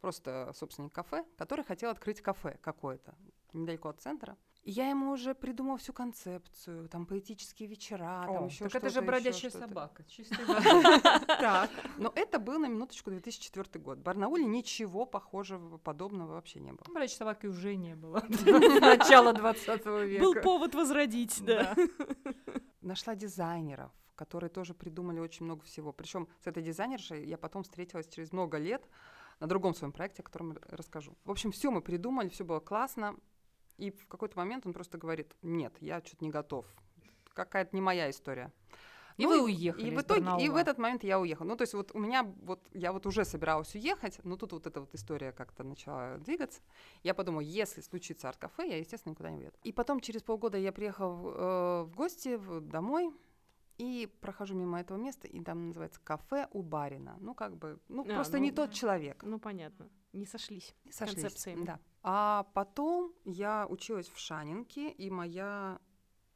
просто 0.00 0.52
собственник 0.54 0.92
кафе, 0.92 1.24
который 1.36 1.64
хотел 1.64 1.90
открыть 1.90 2.20
кафе 2.20 2.58
какое-то 2.60 3.14
недалеко 3.52 3.90
от 3.90 4.00
центра. 4.00 4.36
И 4.62 4.70
я 4.70 4.88
ему 4.88 5.10
уже 5.10 5.34
придумала 5.34 5.76
всю 5.76 5.92
концепцию, 5.92 6.88
там 6.88 7.04
поэтические 7.04 7.68
вечера, 7.68 8.24
там 8.26 8.44
О, 8.44 8.46
еще 8.46 8.68
так 8.68 8.76
это 8.76 8.86
же 8.86 8.92
что-то, 8.92 9.06
бродячая 9.06 9.50
что-то. 9.50 9.68
собака, 9.68 10.04
чистой 10.04 10.44
воды. 10.46 11.00
Так, 11.26 11.70
но 11.98 12.12
это 12.14 12.38
был 12.38 12.60
на 12.60 12.66
минуточку 12.66 13.10
2004 13.10 13.82
год. 13.84 13.98
В 13.98 14.02
Барнауле 14.02 14.44
ничего 14.44 15.04
похожего, 15.04 15.78
подобного 15.78 16.34
вообще 16.34 16.60
не 16.60 16.70
было. 16.72 16.84
Бродячей 16.92 17.16
собаки 17.16 17.46
уже 17.46 17.74
не 17.74 17.96
было. 17.96 18.20
С 18.28 18.44
начала 18.80 19.32
20 19.32 19.66
века. 19.86 20.22
Был 20.22 20.34
повод 20.34 20.74
возродить, 20.76 21.44
да. 21.44 21.74
Нашла 22.82 23.16
дизайнеров, 23.16 23.90
которые 24.24 24.50
тоже 24.50 24.72
придумали 24.74 25.18
очень 25.20 25.44
много 25.44 25.64
всего. 25.64 25.92
Причем 25.92 26.28
с 26.40 26.46
этой 26.46 26.62
дизайнершей 26.62 27.24
я 27.26 27.36
потом 27.36 27.62
встретилась 27.64 28.06
через 28.06 28.32
много 28.32 28.58
лет 28.58 28.88
на 29.40 29.46
другом 29.48 29.74
своем 29.74 29.92
проекте, 29.92 30.22
о 30.22 30.24
котором 30.24 30.56
расскажу. 30.68 31.16
В 31.24 31.30
общем, 31.30 31.50
все 31.50 31.70
мы 31.72 31.80
придумали, 31.82 32.28
все 32.28 32.44
было 32.44 32.60
классно. 32.60 33.16
И 33.78 33.90
в 33.90 34.06
какой-то 34.06 34.38
момент 34.38 34.64
он 34.66 34.72
просто 34.72 34.96
говорит, 34.98 35.34
нет, 35.42 35.74
я 35.80 36.00
что-то 36.00 36.24
не 36.24 36.30
готов. 36.30 36.66
Какая-то 37.34 37.74
не 37.74 37.80
моя 37.82 38.08
история. 38.10 38.52
И 39.18 39.24
Ну 39.24 39.28
вы 39.30 39.42
уехали 39.44 39.88
И 39.88 39.90
в 39.94 40.00
итоге, 40.00 40.20
и 40.20 40.22
в 40.24 40.26
Барнаула. 40.30 40.58
этот 40.58 40.78
момент 40.78 41.04
я 41.04 41.20
уехала. 41.20 41.46
Ну, 41.48 41.56
то 41.56 41.62
есть 41.62 41.74
вот 41.74 41.90
у 41.94 41.98
меня, 41.98 42.22
вот 42.22 42.66
я 42.72 42.92
вот 42.92 43.04
уже 43.06 43.24
собиралась 43.26 43.74
уехать, 43.74 44.18
но 44.24 44.36
тут 44.36 44.52
вот 44.52 44.66
эта 44.66 44.80
вот 44.80 44.94
история 44.94 45.32
как-то 45.32 45.64
начала 45.64 46.16
двигаться. 46.18 46.62
Я 47.02 47.12
подумала, 47.12 47.40
если 47.42 47.82
случится 47.82 48.28
арт-кафе, 48.30 48.68
я, 48.70 48.78
естественно, 48.78 49.10
никуда 49.12 49.30
не 49.30 49.38
уеду. 49.38 49.56
И 49.64 49.72
потом 49.72 50.00
через 50.00 50.22
полгода 50.22 50.56
я 50.56 50.72
приехала 50.72 51.12
в, 51.12 51.28
э, 51.28 51.82
в 51.84 51.94
гости 51.94 52.36
в- 52.36 52.60
домой, 52.62 53.12
и 53.82 54.06
прохожу 54.06 54.54
мимо 54.54 54.80
этого 54.80 54.96
места, 54.96 55.26
и 55.26 55.42
там 55.42 55.66
называется 55.66 56.00
кафе 56.04 56.46
у 56.52 56.62
барина. 56.62 57.16
Ну, 57.20 57.34
как 57.34 57.56
бы, 57.56 57.80
ну, 57.88 58.02
А, 58.02 58.14
просто 58.14 58.38
ну, 58.38 58.44
не 58.44 58.52
тот 58.52 58.70
человек. 58.70 59.24
Ну, 59.24 59.40
понятно. 59.40 59.88
Не 60.12 60.24
сошлись. 60.24 60.72
Не 60.84 60.92
сошлись, 60.92 61.22
концепциями. 61.22 61.64
Да. 61.64 61.80
А 62.02 62.44
потом 62.54 63.12
я 63.24 63.66
училась 63.68 64.08
в 64.08 64.18
Шанинке, 64.18 64.88
и 64.90 65.10
моя 65.10 65.80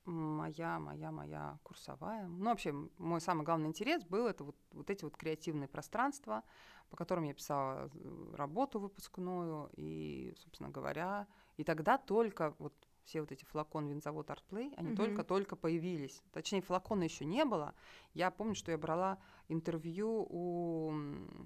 моя, 0.06 0.78
моя, 0.78 1.10
моя 1.12 1.58
курсовая. 1.62 2.26
Ну, 2.26 2.44
вообще, 2.44 2.72
мой 2.98 3.20
самый 3.20 3.44
главный 3.44 3.68
интерес 3.68 4.04
был 4.04 4.26
это 4.26 4.44
вот, 4.44 4.56
вот 4.72 4.90
эти 4.90 5.04
вот 5.04 5.16
креативные 5.16 5.68
пространства, 5.68 6.42
по 6.90 6.96
которым 6.96 7.24
я 7.24 7.34
писала 7.34 7.90
э, 7.92 8.34
работу 8.34 8.78
выпускную, 8.78 9.70
и, 9.76 10.34
собственно 10.38 10.70
говоря, 10.70 11.26
и 11.56 11.64
тогда 11.64 11.98
только 11.98 12.54
вот 12.58 12.74
все 13.06 13.20
вот 13.20 13.32
эти 13.32 13.44
флакон 13.44 13.86
винзавод 13.86 14.30
Артплей, 14.30 14.74
они 14.76 14.88
Мгм. 14.90 14.96
только-только 14.96 15.56
появились. 15.56 16.22
Точнее, 16.32 16.60
флакона 16.60 17.04
еще 17.04 17.24
не 17.24 17.44
было. 17.44 17.74
Я 18.12 18.30
помню, 18.30 18.54
что 18.54 18.72
я 18.72 18.78
брала 18.78 19.18
интервью 19.48 20.26
у 20.28 20.92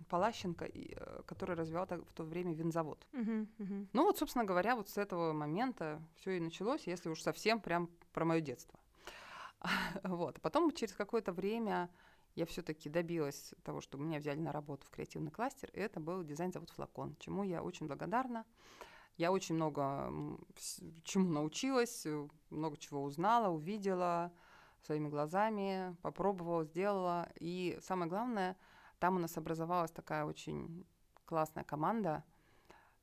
Палащенко, 0.09 0.64
э, 0.64 1.23
который 1.27 1.55
развивал 1.55 1.87
в 1.87 2.12
то 2.12 2.25
время 2.25 2.55
винзавод. 2.55 3.07
Мгм, 3.12 3.49
мгм. 3.59 3.88
Ну 3.92 4.05
вот, 4.05 4.18
собственно 4.18 4.44
говоря, 4.44 4.75
вот 4.75 4.88
с 4.88 4.96
этого 4.96 5.33
момента 5.33 6.03
все 6.16 6.33
и 6.33 6.40
началось, 6.40 6.87
если 6.87 7.11
уж 7.11 7.20
совсем 7.20 7.61
прям 7.61 7.90
про 8.12 8.25
мое 8.25 8.40
детство. 8.40 8.79
Вот. 10.05 10.40
Потом 10.40 10.73
через 10.73 10.94
какое-то 10.94 11.33
время 11.33 11.90
я 12.35 12.46
все-таки 12.46 12.88
добилась 12.88 13.53
того, 13.64 13.83
что 13.83 13.99
меня 13.99 14.18
взяли 14.18 14.40
на 14.40 14.53
работу 14.53 14.87
в 14.87 14.90
креативный 14.90 15.31
кластер, 15.31 15.68
и 15.75 15.81
это 15.81 16.01
был 16.01 16.25
дизайн-завод 16.25 16.70
«Флакон», 16.70 17.16
чему 17.18 17.42
я 17.42 17.62
очень 17.62 17.87
благодарна. 17.87 18.46
Я 19.20 19.33
очень 19.33 19.54
много 19.56 20.11
чему 21.04 21.30
научилась, 21.30 22.06
э, 22.06 22.26
много 22.48 22.78
чего 22.78 23.02
узнала, 23.02 23.50
увидела 23.50 24.33
своими 24.80 25.11
глазами, 25.11 25.94
попробовала, 26.00 26.64
сделала. 26.64 27.28
И 27.38 27.78
самое 27.83 28.09
главное, 28.09 28.56
там 28.98 29.16
у 29.16 29.18
нас 29.18 29.37
образовалась 29.37 29.90
такая 29.90 30.24
очень 30.24 30.87
классная 31.26 31.64
команда 31.64 32.24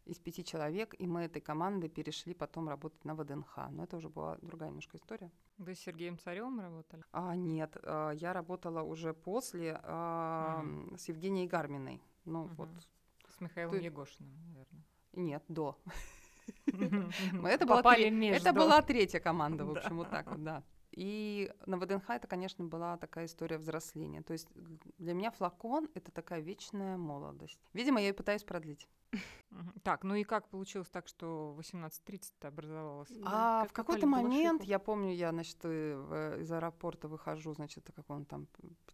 из 0.06 0.18
пяти 0.18 0.44
человек, 0.44 0.96
и 0.98 1.06
мы 1.06 1.22
этой 1.22 1.40
командой 1.40 1.88
перешли 1.88 2.34
потом 2.34 2.68
работать 2.68 3.06
на 3.06 3.14
ВДНХ. 3.14 3.70
Но 3.70 3.84
это 3.84 3.98
уже 3.98 4.10
была 4.10 4.38
другая 4.42 4.70
немножко 4.70 4.98
история. 4.98 5.30
Вы 5.60 5.76
с 5.76 5.80
Сергеем 5.82 6.18
Царем 6.18 6.60
работали? 6.60 7.04
А, 7.12 7.36
нет, 7.36 7.78
а, 7.84 8.10
я 8.10 8.34
работала 8.34 8.82
уже 8.82 9.14
после 9.14 9.74
Мгм. 9.84 10.98
с 10.98 11.08
Евгенией 11.10 11.48
Гарминой. 11.48 12.02
Ну 12.26 12.46
Мгм. 12.46 12.56
вот, 12.56 12.70
С 13.30 13.40
Михаилом 13.40 13.76
Ты- 13.76 13.84
Егошиным, 13.84 14.34
наверное. 14.48 14.84
Нет, 15.18 15.44
до. 15.48 15.76
Это 16.66 17.66
была, 17.66 17.78
Попали 17.78 18.10
между. 18.10 18.42
это 18.42 18.54
была 18.54 18.82
третья 18.82 19.20
команда, 19.20 19.66
в 19.66 19.72
общем, 19.72 19.98
вот 19.98 20.10
так 20.10 20.28
вот, 20.32 20.44
да. 20.44 20.64
И 20.92 21.52
на 21.68 21.78
ВДНХ 21.78 22.10
это, 22.10 22.28
конечно, 22.28 22.66
была 22.66 22.98
такая 22.98 23.26
история 23.26 23.60
взросления. 23.60 24.24
То 24.24 24.34
есть 24.34 24.48
для 24.98 25.14
меня 25.14 25.30
флакон— 25.30 25.90
это 25.94 26.12
такая 26.12 26.40
вечная 26.40 26.98
молодость. 26.98 27.60
Видимо, 27.74 28.00
я 28.00 28.08
ее 28.08 28.14
пытаюсь 28.14 28.44
продлить. 28.44 28.88
Так, 29.84 30.04
ну 30.04 30.16
и 30.16 30.24
как 30.24 30.50
получилось 30.50 30.90
так, 30.90 31.08
что 31.08 31.56
18.30 31.60 32.48
образовалось? 32.48 33.12
А 33.24 33.62
как 33.62 33.70
в 33.70 33.74
какой-то 33.74 34.08
момент, 34.08 34.64
я 34.64 34.80
помню, 34.80 35.14
я, 35.14 35.32
значит, 35.32 35.58
э, 35.64 36.40
из 36.42 36.52
аэропорта 36.52 37.08
выхожу, 37.08 37.54
значит, 37.54 37.90
как 37.96 38.10
он 38.10 38.26
там, 38.26 38.48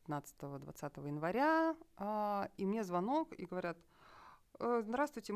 15-20 0.07 1.07
января, 1.07 1.75
а, 1.97 2.49
и 2.57 2.65
мне 2.65 2.83
звонок, 2.83 3.33
и 3.33 3.45
говорят, 3.45 3.77
«Э, 4.59 4.81
здравствуйте, 4.83 5.33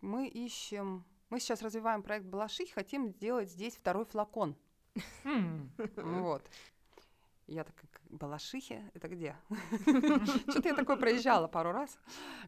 мы, 0.00 0.28
ищем, 0.28 1.04
мы 1.28 1.40
сейчас 1.40 1.62
развиваем 1.62 2.02
проект 2.02 2.26
Балашихи, 2.26 2.72
хотим 2.72 3.08
сделать 3.08 3.50
здесь 3.50 3.76
второй 3.76 4.04
флакон. 4.04 4.56
М. 5.24 5.70
Ну 5.96 6.22
Вот. 6.22 6.48
Я 7.46 7.64
такая, 7.64 7.88
«К- 7.90 8.00
Балашихи? 8.10 8.80
Это 8.94 9.08
где? 9.08 9.36
Что-то 10.50 10.68
я 10.68 10.74
такое 10.74 10.96
проезжала 10.96 11.48
пару 11.48 11.72
раз 11.72 11.98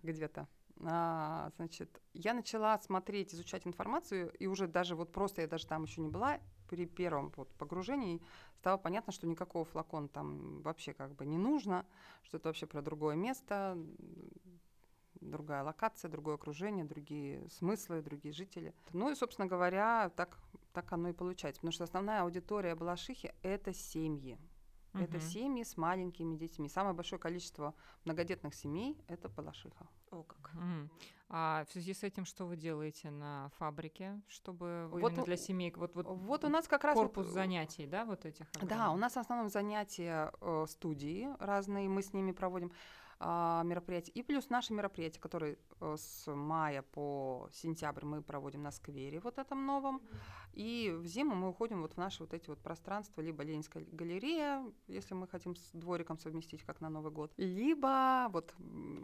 где-то. 0.04 0.46
а, 0.84 1.50
значит, 1.56 2.00
я 2.14 2.34
начала 2.34 2.78
смотреть, 2.78 3.34
изучать 3.34 3.66
информацию, 3.66 4.32
и 4.38 4.46
уже 4.46 4.68
даже 4.68 4.94
вот 4.94 5.12
просто 5.12 5.42
я 5.42 5.48
даже 5.48 5.66
там 5.66 5.84
еще 5.84 6.00
не 6.00 6.08
была, 6.08 6.40
при 6.68 6.86
первом 6.86 7.32
вот 7.36 7.52
погружении 7.54 8.22
стало 8.58 8.78
понятно, 8.78 9.12
что 9.12 9.26
никакого 9.26 9.64
флакона 9.64 10.08
там 10.08 10.62
вообще 10.62 10.92
как 10.94 11.14
бы 11.16 11.26
не 11.26 11.36
нужно, 11.36 11.84
что 12.22 12.36
это 12.38 12.48
вообще 12.48 12.66
про 12.66 12.80
другое 12.80 13.16
место, 13.16 13.76
другая 15.30 15.62
локация, 15.62 16.10
другое 16.10 16.34
окружение, 16.34 16.84
другие 16.84 17.48
смыслы, 17.50 18.02
другие 18.02 18.32
жители. 18.32 18.74
Ну 18.92 19.10
и, 19.10 19.14
собственно 19.14 19.46
говоря, 19.46 20.10
так, 20.16 20.38
так 20.72 20.92
оно 20.92 21.08
и 21.08 21.12
получается. 21.12 21.60
Потому 21.60 21.72
что 21.72 21.84
основная 21.84 22.22
аудитория 22.22 22.74
Балашихи— 22.74 23.32
это 23.42 23.72
семьи. 23.72 24.38
Uh-huh. 24.92 25.04
Это 25.04 25.20
семьи 25.20 25.64
с 25.64 25.78
маленькими 25.78 26.36
детьми. 26.36 26.68
Самое 26.68 26.94
большое 26.94 27.18
количество 27.18 27.74
многодетных 28.04 28.54
семей— 28.54 28.98
это 29.08 29.28
Балашиха. 29.28 29.88
О, 30.10 30.22
как. 30.22 30.52
Uh-huh. 30.54 30.90
А 31.34 31.64
в 31.64 31.72
связи 31.72 31.94
с 31.94 32.02
этим 32.02 32.26
что 32.26 32.44
вы 32.44 32.56
делаете 32.56 33.10
на 33.10 33.48
фабрике, 33.56 34.20
чтобы 34.28 34.88
вот, 34.90 35.12
именно 35.12 35.24
для 35.24 35.38
семей? 35.38 35.72
Вот, 35.74 35.94
вот, 35.94 36.06
вот 36.06 36.44
у 36.44 36.48
нас 36.50 36.68
как 36.68 36.84
раз 36.84 36.94
корпус 36.94 37.24
вот, 37.24 37.32
занятий, 37.32 37.86
да, 37.86 38.04
вот 38.04 38.26
этих? 38.26 38.46
Огромных? 38.56 38.68
Да, 38.68 38.90
у 38.90 38.96
нас 38.96 39.14
в 39.14 39.18
основном 39.18 39.48
занятия 39.48 40.30
э, 40.42 40.66
студии 40.68 41.30
разные, 41.38 41.88
мы 41.88 42.02
с 42.02 42.12
ними 42.12 42.32
проводим 42.32 42.70
мероприятий. 43.64 44.12
И 44.18 44.22
плюс 44.22 44.50
наши 44.50 44.72
мероприятия, 44.72 45.20
которые 45.20 45.56
э, 45.80 45.96
с 45.96 46.30
мая 46.34 46.82
по 46.82 47.48
сентябрь 47.52 48.04
мы 48.04 48.22
проводим 48.22 48.62
на 48.62 48.70
сквере 48.70 49.20
вот 49.20 49.38
этом 49.38 49.66
новом. 49.66 50.00
И 50.52 50.90
в 50.94 51.06
зиму 51.06 51.34
мы 51.34 51.48
уходим 51.48 51.80
вот 51.82 51.94
в 51.94 51.96
наши 51.96 52.22
вот 52.22 52.34
эти 52.34 52.48
вот 52.48 52.60
пространства, 52.60 53.20
либо 53.20 53.42
Ленинская 53.42 53.84
галерея, 53.92 54.64
если 54.86 55.14
мы 55.14 55.26
хотим 55.26 55.56
с 55.56 55.70
двориком 55.72 56.18
совместить, 56.18 56.62
как 56.62 56.80
на 56.80 56.90
Новый 56.90 57.12
год, 57.12 57.32
либо 57.36 58.28
вот 58.30 58.54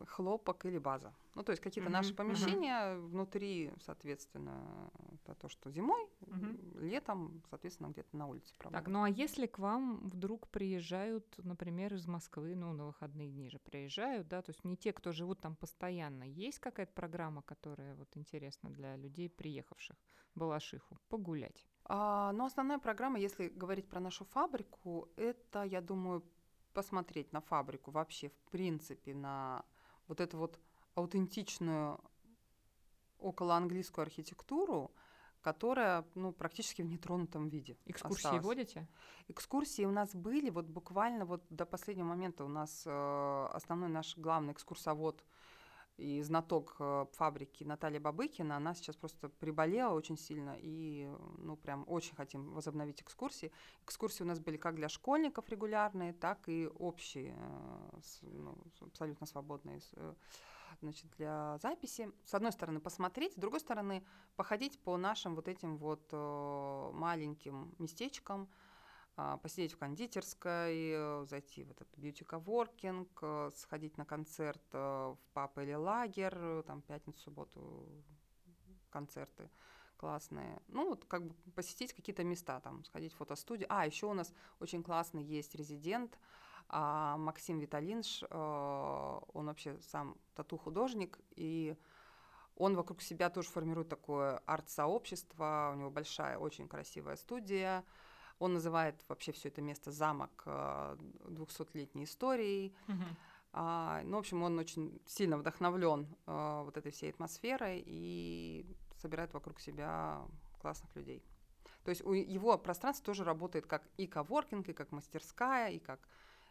хлопок 0.07 0.67
или 0.67 0.79
база. 0.79 1.15
Ну, 1.35 1.43
то 1.43 1.53
есть 1.53 1.63
какие-то 1.63 1.89
mm-hmm. 1.89 1.93
наши 1.93 2.15
помещения 2.15 2.75
mm-hmm. 2.75 3.07
внутри, 3.07 3.73
соответственно, 3.85 4.91
это 5.15 5.35
то, 5.35 5.49
что 5.49 5.71
зимой, 5.71 6.09
mm-hmm. 6.21 6.81
летом, 6.81 7.43
соответственно, 7.49 7.89
где-то 7.89 8.17
на 8.17 8.27
улице 8.27 8.55
проводим. 8.59 8.79
Так, 8.79 8.89
ну 8.89 9.05
а 9.05 9.09
если 9.09 9.47
к 9.47 9.59
вам 9.59 10.09
вдруг 10.09 10.49
приезжают, 10.49 11.39
например, 11.39 11.95
из 11.95 12.07
Москвы, 12.07 12.55
ну, 12.57 12.73
на 12.73 12.87
выходные 12.87 13.31
дни 13.31 13.49
же 13.49 13.59
приезжают, 13.59 14.29
да, 14.29 14.43
то 14.43 14.51
есть 14.51 14.65
не 14.65 14.77
те, 14.77 14.93
кто 14.93 15.13
живут 15.13 15.41
там 15.41 15.55
постоянно, 15.55 16.25
есть 16.25 16.59
какая-то 16.59 16.93
программа, 16.93 17.43
которая 17.43 17.95
вот 17.95 18.09
интересна 18.17 18.71
для 18.71 18.97
людей, 18.97 19.31
приехавших 19.31 19.97
в 20.35 20.39
Балашиху, 20.39 20.99
погулять? 21.09 21.38
А, 21.85 22.33
ну, 22.33 22.45
основная 22.45 22.79
программа, 22.79 23.19
если 23.19 23.49
говорить 23.49 23.89
про 23.89 24.01
нашу 24.01 24.25
фабрику, 24.25 25.09
это, 25.17 25.63
я 25.63 25.81
думаю, 25.81 26.23
посмотреть 26.75 27.33
на 27.33 27.41
фабрику 27.41 27.91
вообще, 27.91 28.29
в 28.29 28.51
принципе, 28.51 29.15
на 29.15 29.65
вот 30.07 30.21
это 30.21 30.37
вот 30.37 30.61
аутентичную 30.95 31.99
околоанглийскую 33.19 34.03
архитектуру, 34.03 34.93
которая 35.41 36.05
ну, 36.15 36.33
практически 36.33 36.83
в 36.83 36.87
нетронутом 36.87 37.49
виде. 37.49 37.77
Экскурсии 37.87 38.27
осталась. 38.27 38.45
водите? 38.45 38.89
Экскурсии 39.29 39.85
у 39.85 39.91
нас 39.91 40.15
были, 40.15 40.51
вот 40.51 40.67
буквально 40.67 41.25
вот 41.25 41.43
до 41.51 41.65
последнего 41.65 42.07
момента 42.07 42.45
у 42.45 42.49
нас 42.49 42.83
э, 42.87 43.47
основной 43.53 43.89
наш 43.89 44.17
главный 44.17 44.53
экскурсовод 44.53 45.25
и 45.99 46.23
знаток 46.23 46.77
э, 46.79 47.07
фабрики 47.13 47.65
Наталья 47.65 47.99
Бабыкина, 48.01 48.57
она 48.57 48.75
сейчас 48.75 48.97
просто 48.97 49.29
приболела 49.29 49.95
очень 49.95 50.17
сильно, 50.17 50.57
и 50.59 51.11
ну 51.39 51.57
прям 51.57 51.85
очень 51.89 52.15
хотим 52.15 52.53
возобновить 52.53 53.03
экскурсии. 53.03 53.53
Экскурсии 53.85 54.23
у 54.23 54.27
нас 54.27 54.39
были 54.39 54.57
как 54.57 54.77
для 54.77 54.89
школьников 54.89 55.49
регулярные, 55.49 56.13
так 56.13 56.49
и 56.49 56.69
общие, 56.79 57.35
э, 57.37 58.01
ну, 58.23 58.57
абсолютно 58.81 59.27
свободные. 59.27 59.81
Э, 59.97 60.15
значит, 60.81 61.11
для 61.19 61.59
записи. 61.59 62.13
С 62.25 62.35
одной 62.35 62.53
стороны, 62.53 62.79
посмотреть, 62.79 63.33
с 63.33 63.37
другой 63.37 63.59
стороны, 63.59 64.05
походить 64.37 64.79
по 64.79 64.97
нашим 64.97 65.35
вот 65.35 65.49
этим 65.49 65.77
вот 65.77 66.13
маленьким 66.13 67.75
местечкам, 67.79 68.49
посидеть 69.43 69.73
в 69.73 69.79
кондитерской, 69.79 70.91
э, 70.93 71.25
зайти 71.29 71.65
в 71.65 71.71
этот 71.73 71.89
бьюти-коворкинг, 71.97 73.09
э, 73.23 73.51
сходить 73.57 73.99
на 73.99 74.05
концерт 74.05 74.63
э, 74.73 74.79
в 74.79 75.19
папа 75.33 75.61
или 75.61 75.75
лагерь, 75.75 76.37
э, 76.37 76.63
там 76.67 76.83
пятницу, 76.83 77.21
субботу 77.21 77.89
концерты 78.91 79.51
классные. 79.97 80.63
Ну, 80.69 80.91
вот 80.91 81.05
как 81.07 81.27
бы 81.27 81.35
посетить 81.57 81.93
какие-то 81.93 82.23
места, 82.23 82.61
там, 82.61 82.85
сходить 82.85 83.13
в 83.13 83.17
фотостудию. 83.17 83.67
А, 83.71 83.85
еще 83.85 84.07
у 84.07 84.15
нас 84.15 84.33
очень 84.61 84.85
классный 84.85 85.25
есть 85.25 85.57
резидент, 85.57 86.17
а 86.69 87.17
Максим 87.17 87.59
Виталинш, 87.59 88.23
он 88.31 89.47
вообще 89.47 89.77
сам 89.81 90.17
тату-художник, 90.35 91.19
и 91.35 91.77
он 92.55 92.77
вокруг 92.77 93.03
себя 93.03 93.31
тоже 93.31 93.49
формирует 93.49 93.89
такое 93.89 94.39
арт-сообщество, 94.47 95.71
у 95.73 95.77
него 95.77 95.91
большая, 95.91 96.39
очень 96.39 96.69
красивая 96.69 97.17
студия. 97.17 97.85
Он 98.39 98.55
называет 98.55 99.03
вообще 99.09 99.33
все 99.33 99.49
это 99.49 99.61
место 99.61 99.91
замок 99.91 100.43
200-летней 100.47 102.03
э, 102.03 102.05
историей. 102.05 102.75
Mm-hmm. 102.87 103.17
А, 103.53 104.03
ну, 104.05 104.17
в 104.17 104.21
общем, 104.21 104.43
он 104.43 104.59
очень 104.59 105.01
сильно 105.07 105.37
вдохновлен 105.37 106.07
а, 106.27 106.63
вот 106.63 106.77
этой 106.77 106.93
всей 106.93 107.11
атмосферой 107.11 107.83
и 107.85 108.67
собирает 108.97 109.33
вокруг 109.33 109.61
себя 109.61 110.21
классных 110.61 110.95
людей. 110.95 111.25
То 111.85 111.91
есть 111.91 112.05
у 112.05 112.13
его 112.13 112.59
пространство 112.59 113.07
тоже 113.07 113.25
работает 113.25 113.67
как 113.67 113.83
и 113.97 114.07
коворкинг, 114.07 114.69
и 114.69 114.73
как 114.73 114.93
мастерская, 114.93 115.71
и 115.71 115.79
как 115.79 116.01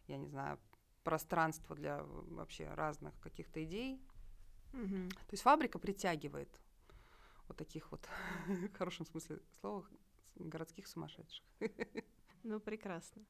я 0.08 0.17
не 0.17 0.28
знаю, 0.28 0.58
пространство 1.04 1.76
для 1.76 2.04
вообще 2.04 2.67
разных 2.73 3.17
каких-то 3.19 3.63
идей. 3.63 4.02
Угу. 4.73 5.10
То 5.10 5.32
есть 5.32 5.43
фабрика 5.43 5.80
притягивает 5.80 6.50
вот 7.47 7.58
таких 7.58 7.91
вот, 7.91 8.08
в 8.47 8.78
хорошем 8.78 9.06
смысле 9.06 9.39
слова, 9.62 9.86
городских 10.39 10.88
сумасшедших. 10.88 11.45
Ну, 12.43 12.62
прекрасно. 12.62 13.26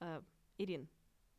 Uh, 0.00 0.24
Ирин, 0.56 0.88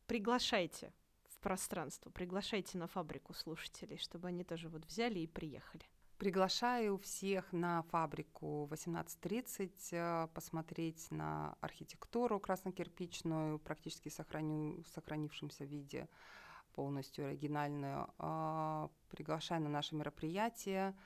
приглашайте 0.06 0.92
в 1.28 1.38
пространство, 1.40 2.08
приглашайте 2.10 2.78
на 2.78 2.86
фабрику 2.86 3.34
слушателей, 3.34 3.96
чтобы 3.96 4.28
они 4.28 4.44
тоже 4.44 4.68
вот 4.68 4.84
взяли 4.84 5.18
и 5.20 5.26
приехали. 5.26 5.84
Приглашаю 6.18 6.96
всех 6.96 7.52
на 7.52 7.82
фабрику 7.82 8.66
18.30 8.70 9.70
э, 9.90 10.28
посмотреть 10.32 11.10
на 11.10 11.56
архитектуру 11.60 12.40
краснокирпичную, 12.40 13.58
практически 13.58 14.08
сохраню, 14.08 14.82
в 14.82 14.88
сохранившемся 14.88 15.64
виде, 15.64 16.08
полностью 16.72 17.26
оригинальную. 17.26 18.08
А, 18.18 18.88
приглашаю 19.10 19.60
на 19.60 19.68
наше 19.68 19.94
мероприятие. 19.94 20.96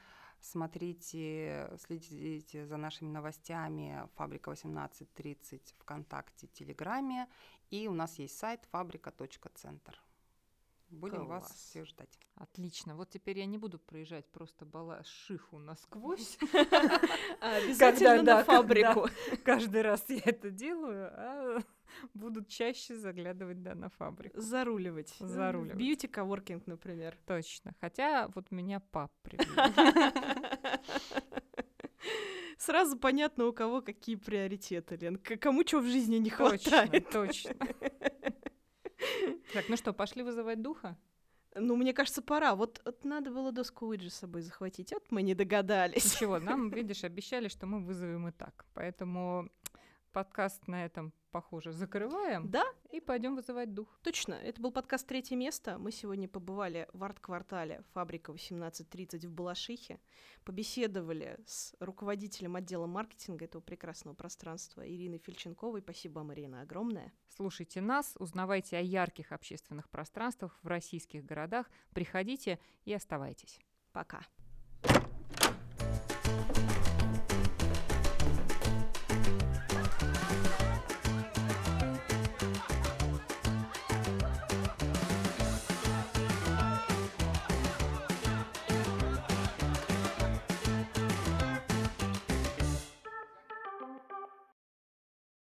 Смотрите, 0.40 1.70
следите 1.79 2.66
за 2.66 2.76
нашими 2.76 3.11
новостями 3.11 4.09
«Фабрика 4.14 4.50
18.30» 4.50 5.61
ВКонтакте, 5.79 6.46
Телеграме. 6.46 7.29
И 7.70 7.87
у 7.88 7.92
нас 7.92 8.18
есть 8.18 8.38
сайт 8.38 8.64
фабрика.центр. 8.70 10.00
Будем 10.90 11.26
Класс. 11.26 11.42
вас 11.42 11.53
всех 11.53 11.87
ждать. 11.87 12.18
Отлично. 12.35 12.96
Вот 12.96 13.11
теперь 13.11 13.38
я 13.38 13.46
не 13.46 13.59
буду 13.59 13.79
проезжать 13.79 14.26
просто 14.26 14.64
Балашиху 14.64 15.59
насквозь. 15.59 16.37
Обязательно 17.40 18.22
на 18.22 18.44
фабрику. 18.44 19.09
Каждый 19.44 19.83
раз 19.83 20.05
я 20.09 20.22
это 20.24 20.50
делаю, 20.50 21.11
а 21.12 21.61
будут 22.14 22.48
чаще 22.48 22.96
заглядывать 22.96 23.62
да, 23.62 23.74
на 23.74 23.88
фабрику. 23.90 24.40
Заруливать. 24.40 25.14
Заруливать. 25.18 25.76
Бьюти-коворкинг, 25.76 26.66
например. 26.66 27.16
Точно. 27.26 27.74
Хотя 27.81 28.29
вот 28.35 28.50
меня 28.50 28.81
пап 28.81 29.12
Сразу 32.59 32.98
понятно, 32.98 33.46
у 33.46 33.53
кого 33.53 33.81
какие 33.81 34.16
приоритеты, 34.16 34.96
Лен. 34.96 35.16
Кому 35.16 35.66
что 35.66 35.81
в 35.81 35.87
жизни 35.87 36.16
не 36.16 36.31
хватает. 36.31 37.09
Точно, 37.11 37.55
точно. 37.55 37.55
Так, 39.55 39.68
ну 39.68 39.76
что, 39.76 39.92
пошли 39.92 40.22
вызывать 40.22 40.62
духа? 40.62 40.96
Ну, 41.57 41.74
мне 41.76 41.92
кажется, 41.92 42.22
пора. 42.22 42.55
Вот, 42.55 42.81
вот 42.85 43.05
надо 43.05 43.31
было 43.31 43.50
доску 43.50 43.87
Уиджи 43.87 44.11
с 44.11 44.14
собой 44.14 44.42
захватить. 44.42 44.92
Вот 44.92 45.11
мы 45.11 45.22
не 45.22 45.35
догадались. 45.35 46.05
Ничего, 46.14 46.38
нам, 46.38 46.70
видишь, 46.70 47.03
обещали, 47.03 47.48
что 47.48 47.66
мы 47.66 47.81
вызовем 47.85 48.29
и 48.29 48.31
так. 48.31 48.64
Поэтому 48.74 49.48
подкаст 50.12 50.66
на 50.68 50.84
этом, 50.84 51.12
похоже, 51.30 51.72
закрываем. 51.72 52.50
Да. 52.50 52.64
И 52.90 53.00
пойдем 53.00 53.36
вызывать 53.36 53.72
дух. 53.72 53.98
Точно. 54.02 54.34
Это 54.34 54.60
был 54.60 54.72
подкаст 54.72 55.06
«Третье 55.06 55.36
место». 55.36 55.78
Мы 55.78 55.92
сегодня 55.92 56.28
побывали 56.28 56.88
в 56.92 57.04
арт-квартале 57.04 57.82
«Фабрика 57.92 58.32
1830» 58.32 59.26
в 59.26 59.32
Балашихе. 59.32 60.00
Побеседовали 60.44 61.38
с 61.46 61.74
руководителем 61.80 62.56
отдела 62.56 62.86
маркетинга 62.86 63.44
этого 63.44 63.62
прекрасного 63.62 64.14
пространства 64.14 64.82
Ириной 64.82 65.18
Фильченковой. 65.18 65.82
Спасибо 65.82 66.18
вам, 66.18 66.32
Ирина, 66.32 66.62
огромное. 66.62 67.12
Слушайте 67.28 67.80
нас, 67.80 68.16
узнавайте 68.18 68.76
о 68.76 68.80
ярких 68.80 69.32
общественных 69.32 69.88
пространствах 69.88 70.58
в 70.62 70.66
российских 70.66 71.24
городах. 71.24 71.70
Приходите 71.94 72.58
и 72.84 72.92
оставайтесь. 72.92 73.60
Пока. 73.92 74.24